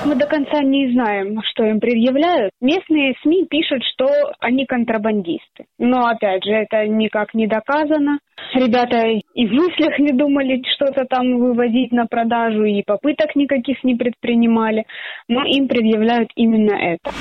Мы 0.05 0.17
до 0.17 0.27
конца 0.27 0.65
не 0.65 0.91
знаем, 0.91 1.41
что 1.53 1.63
им 1.67 1.79
предъявляют. 1.79 2.51
Местные 2.61 3.15
СМИ 3.23 3.47
пишут, 3.49 3.85
что 3.95 4.09
они 4.41 4.67
контрабандисты. 4.67 5.67
Но, 5.79 6.09
опять 6.09 6.43
же, 6.43 6.51
это 6.51 6.85
никак 6.89 7.33
не 7.33 7.47
доказано. 7.47 8.19
Ребята 8.55 9.07
и 9.07 9.47
в 9.47 9.53
мыслях 9.53 10.01
не 10.01 10.13
думали 10.13 10.65
что-то 10.75 11.05
там 11.05 11.39
вывозить 11.39 11.93
на 11.93 12.07
продажу, 12.07 12.65
и 12.65 12.83
попыток 12.85 13.37
никаких 13.37 13.85
не 13.85 13.95
предпринимали. 13.95 14.85
Но 15.29 15.45
им 15.45 15.69
предъявляют 15.69 16.31
именно 16.35 16.75
это. 16.75 17.13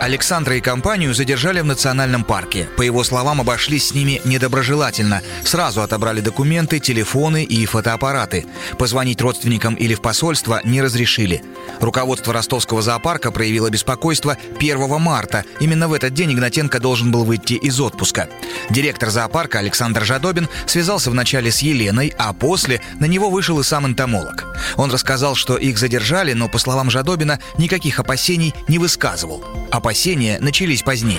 Александра 0.00 0.56
и 0.56 0.60
компанию 0.60 1.14
задержали 1.14 1.60
в 1.60 1.64
национальном 1.64 2.24
парке. 2.24 2.68
По 2.76 2.82
его 2.82 3.04
словам, 3.04 3.40
обошлись 3.40 3.88
с 3.88 3.94
ними 3.94 4.20
недоброжелательно. 4.24 5.22
Сразу 5.44 5.82
отобрали 5.82 6.20
документы, 6.20 6.78
телефоны 6.78 7.44
и 7.44 7.64
фотоаппараты. 7.64 8.46
Позвонить 8.78 9.20
родственникам 9.22 9.74
или 9.74 9.94
в 9.94 10.02
посольство 10.02 10.60
не 10.64 10.82
разрешили. 10.82 11.42
Руководство 11.80 12.32
ростовского 12.32 12.82
зоопарка 12.82 13.30
проявило 13.30 13.70
беспокойство 13.70 14.36
1 14.58 15.00
марта. 15.00 15.44
Именно 15.60 15.88
в 15.88 15.92
этот 15.92 16.12
день 16.12 16.32
Игнатенко 16.32 16.80
должен 16.80 17.10
был 17.10 17.24
выйти 17.24 17.54
из 17.54 17.80
отпуска. 17.80 18.28
Директор 18.70 19.10
зоопарка 19.10 19.58
Александр 19.58 20.04
Жадобин 20.04 20.48
связался 20.66 21.10
вначале 21.10 21.50
с 21.50 21.60
Еленой, 21.60 22.12
а 22.18 22.32
после 22.32 22.80
на 23.00 23.06
него 23.06 23.30
вышел 23.30 23.58
и 23.60 23.64
сам 23.64 23.86
энтомолог. 23.86 24.44
Он 24.76 24.90
рассказал, 24.90 25.34
что 25.34 25.56
их 25.56 25.78
задержали, 25.78 26.32
но, 26.32 26.48
по 26.48 26.58
словам 26.58 26.90
Жадобина, 26.90 27.38
никаких 27.58 28.00
опасений 28.00 28.54
не 28.68 28.78
высказывал. 28.78 29.44
Опасения 29.84 30.38
начались 30.40 30.82
позднее. 30.82 31.18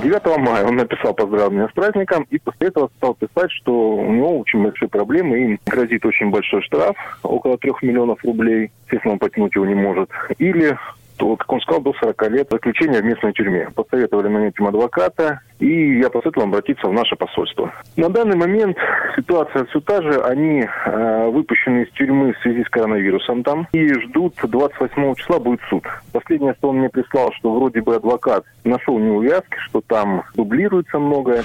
9 0.00 0.38
мая 0.38 0.64
он 0.64 0.76
написал 0.76 1.14
поздравления 1.14 1.66
с 1.66 1.72
праздником 1.72 2.24
и 2.30 2.38
после 2.38 2.68
этого 2.68 2.88
стал 2.98 3.14
писать, 3.14 3.50
что 3.50 3.96
у 3.96 4.12
него 4.12 4.38
очень 4.38 4.62
большие 4.62 4.88
проблемы, 4.88 5.36
им 5.40 5.60
грозит 5.66 6.06
очень 6.06 6.30
большой 6.30 6.62
штраф, 6.62 6.94
около 7.24 7.58
трех 7.58 7.82
миллионов 7.82 8.22
рублей, 8.22 8.70
естественно, 8.84 9.14
он 9.14 9.18
потянуть 9.18 9.56
его 9.56 9.66
не 9.66 9.74
может, 9.74 10.10
или 10.38 10.78
то, 11.16 11.36
как 11.36 11.52
он 11.52 11.60
сказал, 11.60 11.82
до 11.82 11.92
40 11.94 12.30
лет 12.30 12.48
заключения 12.50 13.00
в 13.00 13.04
местной 13.04 13.32
тюрьме. 13.32 13.68
Посоветовали 13.74 14.28
нанять 14.28 14.54
им 14.58 14.66
адвоката, 14.66 15.40
и 15.60 15.98
я 15.98 16.10
посоветовал 16.10 16.48
обратиться 16.48 16.88
в 16.88 16.92
наше 16.92 17.16
посольство. 17.16 17.72
На 17.96 18.08
данный 18.08 18.36
момент 18.36 18.76
ситуация 19.16 19.64
все 19.66 19.80
та 19.80 20.02
же. 20.02 20.20
Они 20.22 20.62
э, 20.62 21.28
выпущены 21.30 21.84
из 21.84 21.92
тюрьмы 21.92 22.32
в 22.32 22.38
связи 22.42 22.64
с 22.64 22.68
коронавирусом 22.68 23.42
там 23.42 23.68
и 23.72 23.88
ждут 24.00 24.34
28 24.42 25.14
числа 25.14 25.38
будет 25.38 25.60
суд. 25.70 25.84
Последнее, 26.12 26.54
что 26.58 26.70
он 26.70 26.78
мне 26.78 26.88
прислал, 26.88 27.32
что 27.38 27.54
вроде 27.54 27.80
бы 27.82 27.94
адвокат 27.96 28.44
нашел 28.64 28.98
неувязки, 28.98 29.56
что 29.68 29.80
там 29.80 30.24
дублируется 30.34 30.98
многое. 30.98 31.44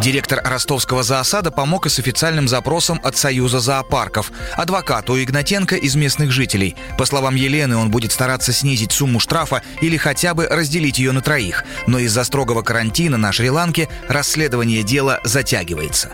Директор 0.00 0.40
ростовского 0.44 1.02
зоосада 1.02 1.50
помог 1.50 1.86
и 1.86 1.88
с 1.88 1.98
официальным 1.98 2.46
запросом 2.46 3.00
от 3.02 3.16
Союза 3.16 3.58
зоопарков. 3.58 4.30
Адвокату 4.56 5.20
Игнатенко 5.20 5.74
из 5.74 5.96
местных 5.96 6.30
жителей. 6.30 6.76
По 6.96 7.04
словам 7.04 7.34
Елены, 7.34 7.76
он 7.76 7.90
будет 7.90 8.12
стараться 8.12 8.52
снизить 8.52 8.92
сумму 8.92 9.07
штрафа 9.18 9.62
или 9.80 9.96
хотя 9.96 10.34
бы 10.34 10.46
разделить 10.46 10.98
ее 10.98 11.12
на 11.12 11.22
троих. 11.22 11.64
Но 11.86 11.98
из-за 11.98 12.24
строгого 12.24 12.60
карантина 12.62 13.16
на 13.16 13.32
Шри-Ланке 13.32 13.88
расследование 14.08 14.82
дела 14.82 15.20
затягивается. 15.24 16.12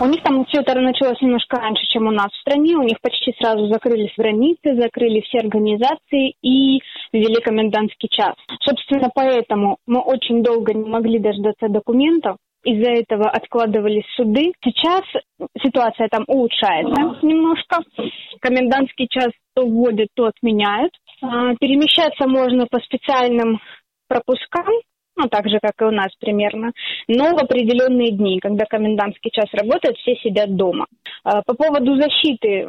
У 0.00 0.06
них 0.06 0.22
там 0.22 0.44
все 0.46 0.60
это 0.60 0.74
началось 0.80 1.20
немножко 1.20 1.56
раньше, 1.56 1.84
чем 1.92 2.06
у 2.06 2.10
нас 2.10 2.30
в 2.32 2.40
стране. 2.40 2.76
У 2.76 2.82
них 2.82 3.00
почти 3.00 3.34
сразу 3.38 3.66
закрылись 3.68 4.12
границы, 4.16 4.74
закрыли 4.80 5.20
все 5.20 5.38
организации 5.38 6.34
и 6.42 6.80
ввели 7.12 7.40
комендантский 7.42 8.08
час. 8.10 8.34
Собственно, 8.60 9.10
поэтому 9.14 9.78
мы 9.86 10.00
очень 10.00 10.42
долго 10.42 10.72
не 10.72 10.88
могли 10.88 11.18
дождаться 11.18 11.68
документов 11.68 12.36
из-за 12.66 12.90
этого 12.90 13.30
откладывались 13.30 14.04
суды. 14.16 14.52
Сейчас 14.62 15.02
ситуация 15.62 16.08
там 16.08 16.24
улучшается 16.26 17.00
немножко. 17.22 17.78
Комендантский 18.40 19.06
час 19.08 19.28
то 19.54 19.64
вводят, 19.64 20.08
то 20.14 20.26
отменяют. 20.26 20.92
А, 21.22 21.54
перемещаться 21.56 22.26
можно 22.26 22.66
по 22.66 22.78
специальным 22.80 23.60
пропускам, 24.08 24.66
ну, 25.16 25.28
так 25.28 25.48
же, 25.48 25.58
как 25.62 25.80
и 25.80 25.84
у 25.84 25.90
нас 25.90 26.08
примерно, 26.20 26.72
но 27.08 27.34
в 27.34 27.38
определенные 27.38 28.12
дни, 28.12 28.38
когда 28.38 28.66
комендантский 28.66 29.30
час 29.30 29.46
работает, 29.52 29.96
все 29.96 30.14
сидят 30.16 30.54
дома. 30.56 30.86
А, 31.24 31.42
по 31.42 31.54
поводу 31.54 31.96
защиты, 31.96 32.66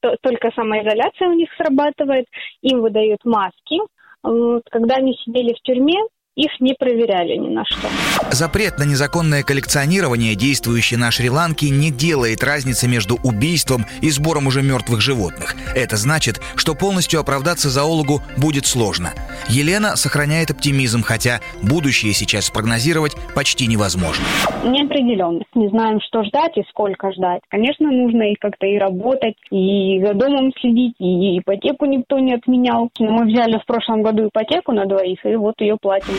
только 0.22 0.50
самоизоляция 0.54 1.28
у 1.28 1.34
них 1.34 1.48
срабатывает, 1.56 2.26
им 2.62 2.80
выдают 2.80 3.24
маски. 3.24 3.78
Когда 4.22 4.96
они 4.96 5.14
сидели 5.22 5.52
в 5.52 5.60
тюрьме, 5.60 6.00
их 6.36 6.50
не 6.60 6.74
проверяли 6.74 7.36
ни 7.36 7.48
на 7.48 7.64
что. 7.64 7.88
Запрет 8.30 8.78
на 8.78 8.84
незаконное 8.84 9.42
коллекционирование, 9.42 10.34
действующий 10.34 10.96
на 10.96 11.10
Шри-Ланке, 11.10 11.70
не 11.70 11.90
делает 11.90 12.42
разницы 12.42 12.88
между 12.88 13.16
убийством 13.22 13.86
и 14.00 14.10
сбором 14.10 14.48
уже 14.48 14.62
мертвых 14.62 15.00
животных. 15.00 15.54
Это 15.74 15.96
значит, 15.96 16.40
что 16.56 16.74
полностью 16.74 17.20
оправдаться 17.20 17.70
зоологу 17.70 18.20
будет 18.36 18.66
сложно. 18.66 19.12
Елена 19.48 19.96
сохраняет 19.96 20.50
оптимизм, 20.50 21.02
хотя 21.02 21.40
будущее 21.62 22.12
сейчас 22.12 22.46
спрогнозировать 22.46 23.14
почти 23.34 23.66
невозможно. 23.66 24.24
Неопределенность. 24.64 25.54
Не 25.54 25.68
знаем, 25.68 26.00
что 26.00 26.24
ждать 26.24 26.56
и 26.56 26.64
сколько 26.70 27.12
ждать. 27.12 27.42
Конечно, 27.48 27.90
нужно 27.90 28.32
и 28.32 28.34
как-то 28.34 28.66
и 28.66 28.78
работать, 28.78 29.36
и 29.50 30.02
за 30.02 30.14
домом 30.14 30.52
следить, 30.60 30.94
и 30.98 31.38
ипотеку 31.38 31.86
никто 31.86 32.18
не 32.18 32.34
отменял. 32.34 32.90
Мы 32.98 33.26
взяли 33.26 33.58
в 33.58 33.66
прошлом 33.66 34.02
году 34.02 34.28
ипотеку 34.28 34.72
на 34.72 34.86
двоих, 34.86 35.24
и 35.24 35.36
вот 35.36 35.60
ее 35.60 35.76
платим. 35.80 36.14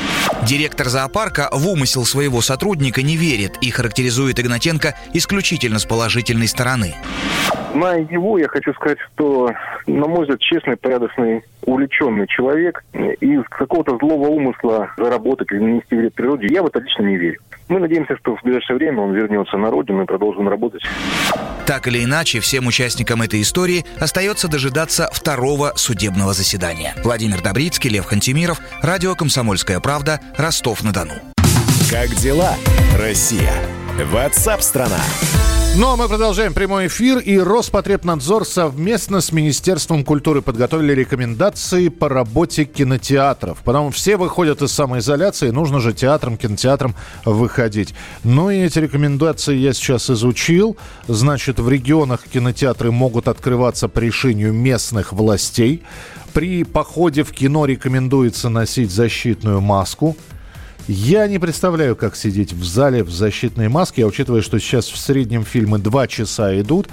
Директор 0.47 0.87
зоопарка 0.87 1.49
в 1.51 1.67
умысел 1.67 2.05
своего 2.05 2.41
сотрудника 2.41 3.01
не 3.01 3.17
верит 3.17 3.57
и 3.61 3.71
характеризует 3.71 4.39
Игнатенко 4.39 4.95
исключительно 5.13 5.79
с 5.79 5.85
положительной 5.85 6.47
стороны. 6.47 6.95
На 7.73 7.95
его 7.95 8.37
я 8.37 8.47
хочу 8.47 8.73
сказать, 8.73 8.99
что, 9.13 9.51
на 9.85 10.07
мой 10.07 10.21
взгляд, 10.21 10.39
честный, 10.39 10.77
порядочный, 10.77 11.43
увлеченный 11.63 12.25
человек. 12.27 12.83
И 13.19 13.37
какого-то 13.49 13.97
злого 13.97 14.27
умысла 14.27 14.91
заработать 14.97 15.51
или 15.51 15.59
нанести 15.59 15.95
вред 15.95 16.13
природе 16.13 16.47
я 16.49 16.63
в 16.63 16.67
это 16.67 16.79
лично 16.79 17.03
не 17.03 17.17
верю. 17.17 17.39
Мы 17.67 17.79
надеемся, 17.79 18.15
что 18.17 18.35
в 18.35 18.43
ближайшее 18.43 18.77
время 18.77 19.01
он 19.01 19.13
вернется 19.13 19.57
на 19.57 19.71
родину 19.71 20.03
и 20.03 20.05
продолжим 20.05 20.47
работать. 20.47 20.83
Так 21.65 21.87
или 21.87 22.03
иначе, 22.03 22.39
всем 22.39 22.67
участникам 22.67 23.23
этой 23.23 23.41
истории 23.41 23.85
остается 23.99 24.47
дожидаться 24.47 25.09
второго 25.11 25.73
судебного 25.75 26.33
заседания. 26.33 26.93
Владимир 27.03 27.41
Добрицкий, 27.41 27.89
Лев 27.89 28.05
Хантимиров, 28.05 28.59
Радио 28.83 29.15
«Комсомольская 29.15 29.79
правда», 29.79 30.19
Ростов-на-Дону. 30.37 31.13
Как 31.89 32.09
дела, 32.09 32.55
Россия? 32.99 33.51
Ватсап-страна! 34.03 34.99
Ну 35.77 35.91
а 35.91 35.95
мы 35.95 36.09
продолжаем 36.09 36.53
прямой 36.53 36.87
эфир. 36.87 37.19
И 37.19 37.37
Роспотребнадзор 37.37 38.45
совместно 38.45 39.21
с 39.21 39.31
Министерством 39.31 40.03
культуры 40.03 40.41
подготовили 40.41 40.93
рекомендации 40.93 41.87
по 41.87 42.09
работе 42.09 42.65
кинотеатров. 42.65 43.59
Потому 43.63 43.91
все 43.91 44.17
выходят 44.17 44.61
из 44.61 44.73
самоизоляции, 44.73 45.49
нужно 45.49 45.79
же 45.79 45.93
театрам, 45.93 46.35
кинотеатрам 46.35 46.93
выходить. 47.23 47.93
Ну 48.25 48.49
и 48.49 48.57
эти 48.57 48.79
рекомендации 48.79 49.55
я 49.55 49.71
сейчас 49.71 50.09
изучил. 50.09 50.75
Значит, 51.07 51.59
в 51.59 51.69
регионах 51.69 52.23
кинотеатры 52.23 52.91
могут 52.91 53.29
открываться 53.29 53.87
по 53.87 53.99
решению 53.99 54.51
местных 54.51 55.13
властей. 55.13 55.83
При 56.33 56.65
походе 56.65 57.23
в 57.23 57.31
кино 57.31 57.65
рекомендуется 57.65 58.49
носить 58.49 58.91
защитную 58.91 59.61
маску. 59.61 60.17
Я 60.87 61.27
не 61.27 61.39
представляю, 61.39 61.95
как 61.95 62.15
сидеть 62.15 62.53
в 62.53 62.63
зале 62.63 63.03
в 63.03 63.09
защитной 63.09 63.69
маске, 63.69 64.03
а 64.03 64.07
учитывая, 64.07 64.43
что 64.43 64.59
сейчас 64.59 64.85
в 64.85 64.97
среднем 64.97 65.43
фильмы 65.43 65.79
два 65.79 66.07
часа 66.07 66.59
идут. 66.59 66.87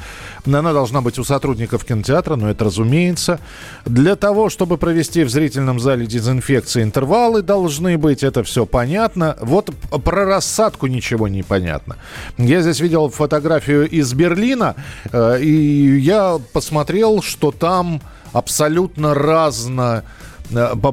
Она 0.47 0.73
должна 0.73 1.03
быть 1.03 1.19
у 1.19 1.25
сотрудников 1.25 1.85
кинотеатра, 1.85 2.37
но 2.37 2.49
это 2.49 2.65
разумеется. 2.65 3.39
Для 3.85 4.17
того, 4.17 4.49
чтобы 4.49 4.79
провести 4.79 5.25
в 5.25 5.31
зрительном 5.31 5.79
зале 5.79 6.07
дезинфекции, 6.07 6.83
интервалы 6.83 7.43
должны 7.43 7.99
быть, 7.99 8.23
это 8.23 8.43
все 8.45 8.65
понятно. 8.65 9.37
Вот 9.43 9.71
про 10.05 10.25
рассадку 10.25 10.87
ничего 10.87 11.29
не 11.29 11.43
понятно. 11.43 11.97
Я 12.39 12.63
здесь 12.63 12.81
видел 12.81 13.11
фотографию 13.11 13.87
из 13.87 14.11
Берлина, 14.15 14.75
э, 15.13 15.43
и 15.43 15.99
я 15.99 16.41
посмотрел, 16.55 17.21
что 17.21 17.51
там 17.51 18.01
абсолютно 18.33 19.13
разно 19.13 20.03
Э, 20.03 20.32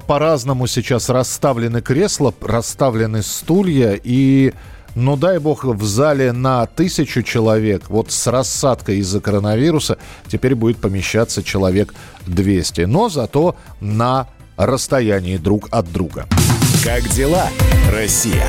по-разному 0.08 0.68
сейчас 0.68 1.10
расставлены 1.10 1.82
кресла, 1.82 2.34
расставлены 2.42 3.24
стулья 3.24 4.00
и 4.02 4.54
ну 4.96 5.16
дай 5.16 5.40
бог, 5.40 5.64
в 5.64 5.84
зале 5.86 6.32
на 6.32 6.66
тысячу 6.66 7.22
человек, 7.22 7.90
вот 7.90 8.12
с 8.12 8.28
рассадкой 8.28 8.98
из-за 8.98 9.22
коронавируса, 9.22 9.98
теперь 10.28 10.56
будет 10.56 10.78
помещаться 10.78 11.44
человек 11.44 11.94
200. 12.26 12.82
Но 12.82 13.10
зато 13.10 13.56
на 13.80 14.28
расстоянии 14.58 15.38
друг 15.38 15.70
от 15.72 15.92
друга. 15.92 16.26
Как 16.84 17.08
дела, 17.10 17.48
Россия? 17.92 18.48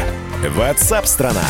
Ватсап-страна! 0.56 1.44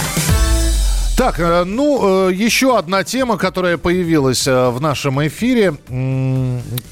Так, 1.20 1.38
э, 1.38 1.64
ну, 1.64 2.30
э, 2.30 2.32
еще 2.32 2.78
одна 2.78 3.04
тема, 3.04 3.36
которая 3.36 3.76
появилась 3.76 4.46
э, 4.46 4.70
в 4.70 4.80
нашем 4.80 5.22
эфире. 5.26 5.74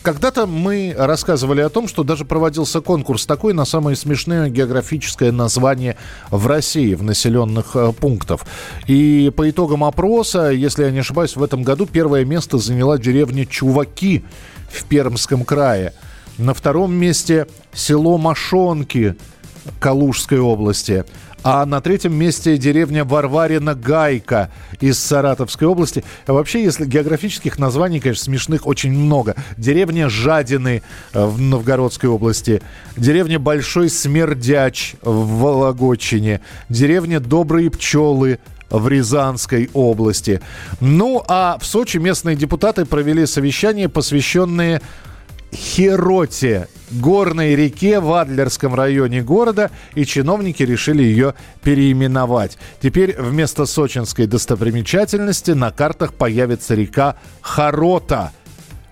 Когда-то 0.02 0.46
мы 0.46 0.94
рассказывали 0.94 1.62
о 1.62 1.70
том, 1.70 1.88
что 1.88 2.04
даже 2.04 2.26
проводился 2.26 2.82
конкурс 2.82 3.24
такой 3.24 3.54
на 3.54 3.64
самое 3.64 3.96
смешное 3.96 4.50
географическое 4.50 5.32
название 5.32 5.96
в 6.30 6.46
России, 6.46 6.92
в 6.92 7.02
населенных 7.02 7.74
пунктов. 7.98 8.44
И 8.86 9.32
по 9.34 9.48
итогам 9.48 9.82
опроса, 9.82 10.50
если 10.50 10.84
я 10.84 10.90
не 10.90 10.98
ошибаюсь, 10.98 11.34
в 11.34 11.42
этом 11.42 11.62
году 11.62 11.86
первое 11.86 12.26
место 12.26 12.58
заняла 12.58 12.98
деревня 12.98 13.46
Чуваки 13.46 14.24
в 14.70 14.84
Пермском 14.84 15.42
крае. 15.42 15.94
На 16.36 16.52
втором 16.52 16.92
месте 16.92 17.46
село 17.72 18.18
Машонки 18.18 19.16
Калужской 19.80 20.38
области– 20.38 21.06
а 21.42 21.64
на 21.66 21.80
третьем 21.80 22.14
месте 22.14 22.56
деревня 22.56 23.04
Варварина 23.04 23.74
Гайка 23.74 24.50
из 24.80 24.98
Саратовской 24.98 25.66
области. 25.68 26.04
А 26.26 26.32
вообще, 26.32 26.62
если 26.62 26.84
географических 26.84 27.58
названий, 27.58 28.00
конечно, 28.00 28.24
смешных 28.24 28.66
очень 28.66 28.92
много. 28.92 29.36
Деревня 29.56 30.08
Жадины 30.08 30.82
э, 31.12 31.24
в 31.24 31.40
Новгородской 31.40 32.08
области. 32.08 32.62
Деревня 32.96 33.38
Большой 33.38 33.88
Смердяч 33.88 34.94
в 35.02 35.40
Вологодчине. 35.40 36.40
Деревня 36.68 37.20
Добрые 37.20 37.70
Пчелы 37.70 38.38
в 38.70 38.88
Рязанской 38.88 39.70
области. 39.72 40.40
Ну, 40.80 41.22
а 41.28 41.58
в 41.60 41.64
Сочи 41.64 41.98
местные 41.98 42.36
депутаты 42.36 42.84
провели 42.84 43.26
совещание, 43.26 43.88
посвященное 43.88 44.82
Хероте, 45.52 46.68
горной 46.90 47.54
реке 47.54 48.00
в 48.00 48.12
Адлерском 48.12 48.74
районе 48.74 49.22
города, 49.22 49.70
и 49.94 50.04
чиновники 50.04 50.62
решили 50.62 51.02
ее 51.02 51.34
переименовать. 51.62 52.58
Теперь 52.80 53.14
вместо 53.18 53.66
сочинской 53.66 54.26
достопримечательности 54.26 55.52
на 55.52 55.70
картах 55.70 56.14
появится 56.14 56.74
река 56.74 57.16
Харота. 57.40 58.32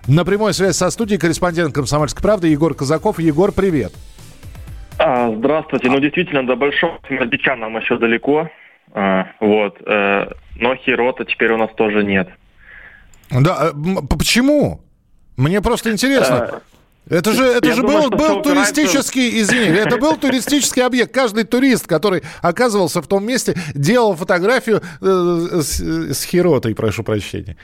На 0.07 0.23
прямой 0.23 0.53
связь 0.53 0.77
со 0.77 0.89
студией 0.89 1.19
корреспондент 1.19 1.73
«Комсомольской 1.73 2.21
правды» 2.21 2.47
Егор 2.47 2.73
Казаков. 2.73 3.19
Егор, 3.19 3.51
привет. 3.51 3.91
А, 4.97 5.31
здравствуйте. 5.35 5.89
Ну, 5.89 5.99
действительно, 5.99 6.45
до 6.45 6.55
Большого 6.55 6.99
Смердича 7.07 7.55
нам 7.55 7.77
еще 7.77 7.97
далеко. 7.97 8.49
А, 8.93 9.27
вот. 9.39 9.77
Э, 9.85 10.27
но 10.55 10.75
Хирота 10.75 11.25
теперь 11.25 11.51
у 11.51 11.57
нас 11.57 11.69
тоже 11.75 12.03
нет. 12.03 12.29
Да, 13.29 13.69
а, 13.69 13.73
почему? 14.07 14.81
Мне 15.35 15.61
просто 15.61 15.91
интересно. 15.91 16.61
Э, 17.09 17.17
это 17.17 17.33
же, 17.33 17.43
это 17.43 17.73
же 17.73 17.81
думаю, 17.81 18.09
был, 18.09 18.17
был 18.17 18.41
туристический, 18.41 19.39
извини, 19.41 19.77
это 19.77 19.97
был 19.97 20.15
туристический 20.17 20.83
объект. 20.83 21.13
Каждый 21.13 21.43
турист, 21.43 21.87
который 21.87 22.23
оказывался 22.41 23.01
в 23.01 23.07
том 23.07 23.25
месте, 23.25 23.55
делал 23.73 24.15
фотографию 24.15 24.81
э, 25.01 25.61
с, 25.61 25.79
с 25.79 26.23
Хиротой, 26.23 26.75
прошу 26.75 27.03
прощения. 27.03 27.57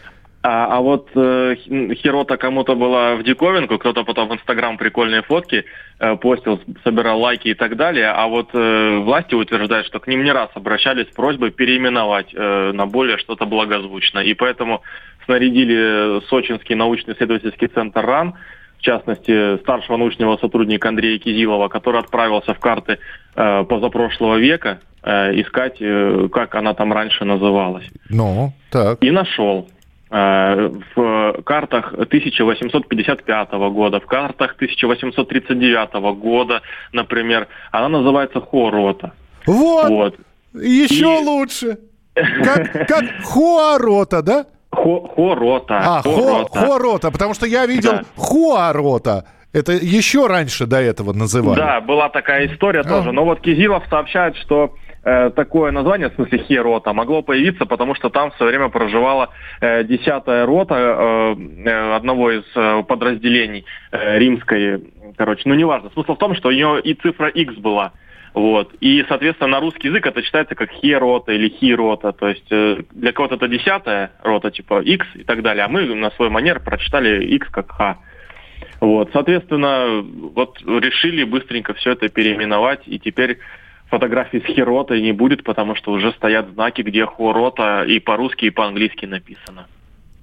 А, 0.46 0.78
а 0.78 0.82
вот 0.82 1.08
э, 1.16 1.56
Хирота 1.96 2.36
кому-то 2.36 2.76
была 2.76 3.16
в 3.16 3.24
диковинку, 3.24 3.80
кто-то 3.80 4.04
потом 4.04 4.28
в 4.28 4.34
Инстаграм 4.34 4.78
прикольные 4.78 5.22
фотки 5.22 5.64
э, 6.00 6.16
постил, 6.18 6.60
собирал 6.84 7.22
лайки 7.22 7.48
и 7.48 7.54
так 7.54 7.78
далее. 7.78 8.10
А 8.10 8.28
вот 8.28 8.50
э, 8.52 8.98
власти 8.98 9.36
утверждают, 9.36 9.88
что 9.88 10.02
к 10.02 10.08
ним 10.08 10.26
не 10.26 10.34
раз 10.34 10.50
обращались 10.54 11.08
с 11.08 11.16
просьбой 11.16 11.52
переименовать 11.52 12.34
э, 12.34 12.72
на 12.74 12.86
более 12.86 13.18
что-то 13.20 13.46
благозвучное. 13.46 14.24
И 14.24 14.34
поэтому 14.34 14.82
снарядили 15.24 16.20
Сочинский 16.28 16.76
научно-исследовательский 16.76 17.70
центр 17.70 18.06
РАН, 18.06 18.34
в 18.84 18.86
частности, 18.86 19.58
старшего 19.60 19.96
научного 19.96 20.36
сотрудника 20.36 20.90
Андрея 20.90 21.18
Кизилова, 21.18 21.70
который 21.70 22.02
отправился 22.02 22.54
в 22.54 22.60
карты 22.60 23.00
э, 23.34 23.64
позапрошлого 23.64 24.36
века 24.36 24.82
э, 25.02 25.40
искать, 25.40 25.78
э, 25.80 26.28
как 26.30 26.54
она 26.56 26.74
там 26.74 26.92
раньше 26.92 27.24
называлась. 27.24 27.86
Ну, 28.10 28.52
так. 28.70 29.02
И 29.02 29.10
нашел. 29.10 29.70
Э, 30.12 30.70
в 30.96 31.42
картах 31.46 31.94
1855 31.94 33.52
года, 33.72 34.02
в 34.02 34.06
картах 34.06 34.56
1839 34.56 35.94
года, 36.18 36.62
например, 36.92 37.48
она 37.72 37.88
называется 37.88 38.42
Хорота. 38.42 39.14
Вот! 39.46 39.90
вот. 39.90 40.16
Еще 40.54 41.22
И... 41.22 41.26
лучше! 41.26 41.78
Как, 42.16 42.88
как 42.88 43.06
Хуарота, 43.24 44.22
да? 44.22 44.46
Хо, 44.74 45.08
хорота. 45.16 45.82
А, 45.84 46.02
хорота. 46.02 46.50
Хо, 46.50 46.66
хорота, 46.66 47.12
потому 47.12 47.34
что 47.34 47.46
я 47.46 47.66
видел 47.66 47.92
да. 47.92 48.04
хуарота. 48.16 49.26
Это 49.54 49.74
еще 49.74 50.26
раньше 50.26 50.66
до 50.66 50.78
этого 50.78 51.14
называли. 51.14 51.60
Да, 51.60 51.80
была 51.80 52.10
такая 52.10 52.48
история 52.48 52.80
а. 52.80 52.84
тоже. 52.84 53.12
Но 53.12 53.24
вот 53.24 53.40
Кизилов 53.42 53.84
сообщает, 53.88 54.36
что 54.38 54.74
э, 55.04 55.30
такое 55.36 55.72
название, 55.72 56.10
в 56.10 56.16
смысле 56.16 56.40
херота, 56.40 56.92
могло 56.92 57.22
появиться, 57.22 57.66
потому 57.66 57.94
что 57.94 58.10
там 58.10 58.32
в 58.32 58.36
свое 58.38 58.50
время 58.52 58.70
проживала 58.70 59.30
э, 59.62 59.84
десятая 59.84 60.48
рота 60.48 60.76
э, 60.76 61.36
э, 61.66 61.96
одного 61.96 62.32
из 62.32 62.44
э, 62.56 62.84
подразделений 62.88 63.66
э, 63.92 64.18
римской. 64.18 64.84
Короче, 65.18 65.44
ну 65.46 65.54
неважно. 65.54 65.92
Смысл 65.94 66.16
в 66.16 66.18
том, 66.18 66.36
что 66.36 66.50
у 66.50 66.52
нее 66.52 66.82
и 66.82 66.96
цифра 66.96 67.30
X 67.30 67.54
была. 67.58 67.92
Вот. 68.34 68.74
И, 68.80 69.06
соответственно, 69.08 69.52
на 69.52 69.60
русский 69.60 69.90
язык 69.90 70.06
это 70.08 70.22
читается 70.24 70.56
как 70.56 70.72
хе-рота 70.72 71.34
или 71.34 71.50
хи-рота. 71.50 72.14
То 72.14 72.30
есть 72.30 72.52
э, 72.52 72.84
для 72.92 73.12
кого-то 73.12 73.36
это 73.36 73.48
десятая 73.48 74.12
рота, 74.24 74.50
типа 74.50 74.82
X 74.82 75.06
и 75.16 75.24
так 75.24 75.44
далее. 75.44 75.66
А 75.66 75.68
мы 75.68 75.84
на 75.94 76.10
свой 76.12 76.30
манер 76.30 76.60
прочитали 76.60 77.26
X 77.36 77.48
как 77.50 77.72
Х. 77.72 78.00
Вот. 78.80 79.12
Соответственно, 79.14 80.02
вот 80.02 80.60
решили 80.62 81.24
быстренько 81.24 81.74
все 81.76 81.92
это 81.92 82.10
переименовать. 82.10 82.82
И 82.88 82.98
теперь 82.98 83.38
фотографий 83.90 84.42
с 84.42 84.46
хиротой 84.46 85.02
не 85.02 85.12
будет, 85.12 85.44
потому 85.44 85.76
что 85.76 85.92
уже 85.92 86.12
стоят 86.14 86.50
знаки, 86.54 86.82
где 86.82 87.06
хорота 87.06 87.84
и 87.84 88.00
по-русски, 88.00 88.46
и 88.46 88.50
по-английски 88.50 89.06
написано. 89.06 89.68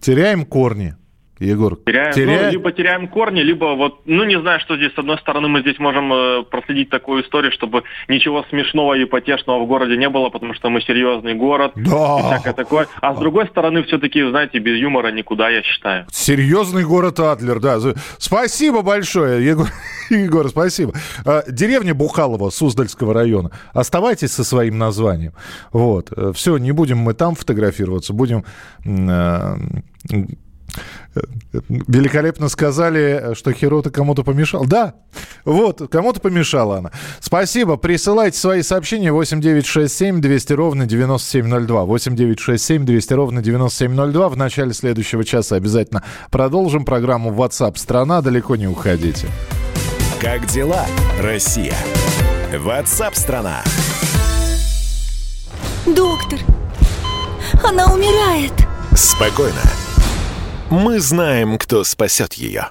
Теряем 0.00 0.44
корни. 0.44 0.94
Егор? 1.40 1.76
Теряем, 1.86 2.12
Теря... 2.12 2.42
ну, 2.44 2.50
либо 2.50 2.72
теряем 2.72 3.08
корни, 3.08 3.40
либо 3.40 3.74
вот, 3.74 4.02
ну, 4.04 4.24
не 4.24 4.38
знаю, 4.38 4.60
что 4.60 4.76
здесь, 4.76 4.92
с 4.94 4.98
одной 4.98 5.18
стороны, 5.18 5.48
мы 5.48 5.62
здесь 5.62 5.78
можем 5.78 6.12
э, 6.12 6.42
проследить 6.44 6.90
такую 6.90 7.24
историю, 7.24 7.50
чтобы 7.50 7.82
ничего 8.08 8.44
смешного 8.50 8.94
и 8.94 9.06
потешного 9.06 9.64
в 9.64 9.66
городе 9.66 9.96
не 9.96 10.08
было, 10.10 10.28
потому 10.28 10.52
что 10.54 10.68
мы 10.68 10.82
серьезный 10.82 11.34
город, 11.34 11.72
да. 11.76 12.18
и 12.18 12.22
всякое 12.22 12.52
такое. 12.52 12.86
А 13.00 13.14
с 13.14 13.18
другой 13.18 13.46
стороны, 13.46 13.82
все-таки, 13.84 14.22
знаете, 14.28 14.58
без 14.58 14.78
юмора 14.78 15.12
никуда, 15.12 15.48
я 15.48 15.62
считаю. 15.62 16.06
Серьезный 16.10 16.84
город 16.84 17.18
Адлер, 17.20 17.58
да. 17.58 17.78
Спасибо 18.18 18.82
большое, 18.82 19.44
Егор, 19.44 19.66
Егор 20.10 20.46
спасибо. 20.48 20.92
А, 21.24 21.42
деревня 21.48 21.94
Бухалова 21.94 22.50
Суздальского 22.50 23.14
района. 23.14 23.50
Оставайтесь 23.72 24.32
со 24.32 24.44
своим 24.44 24.76
названием. 24.76 25.32
Вот. 25.72 26.12
Э, 26.14 26.32
Все, 26.34 26.58
не 26.58 26.72
будем 26.72 26.98
мы 26.98 27.14
там 27.14 27.34
фотографироваться, 27.34 28.12
будем 28.12 28.44
э, 28.84 29.56
Великолепно 31.68 32.48
сказали, 32.48 33.34
что 33.34 33.52
Хирота 33.52 33.90
кому-то 33.90 34.22
помешал. 34.22 34.64
Да, 34.64 34.94
вот, 35.44 35.82
кому-то 35.90 36.20
помешала 36.20 36.78
она. 36.78 36.92
Спасибо. 37.18 37.76
Присылайте 37.76 38.38
свои 38.38 38.62
сообщения 38.62 39.12
8967 39.12 40.20
200 40.20 40.52
ровно 40.52 40.86
9702. 40.86 41.84
8967 41.84 42.84
200 42.84 43.12
ровно 43.14 43.42
9702. 43.42 44.28
В 44.28 44.36
начале 44.36 44.72
следующего 44.72 45.24
часа 45.24 45.56
обязательно 45.56 46.04
продолжим 46.30 46.84
программу 46.84 47.32
WhatsApp 47.32 47.76
страна. 47.76 48.22
Далеко 48.22 48.54
не 48.54 48.68
уходите. 48.68 49.26
Как 50.20 50.46
дела, 50.46 50.86
Россия? 51.20 51.74
WhatsApp 52.52 53.14
страна. 53.14 53.62
Доктор, 55.86 56.38
она 57.64 57.86
умирает. 57.92 58.52
Спокойно. 58.94 59.62
Мы 60.70 61.00
знаем, 61.00 61.58
кто 61.58 61.82
спасет 61.82 62.34
ее. 62.34 62.70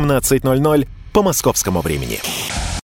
17.00 0.05 0.87
по 1.13 1.21
московскому 1.21 1.81
времени. 1.81 2.19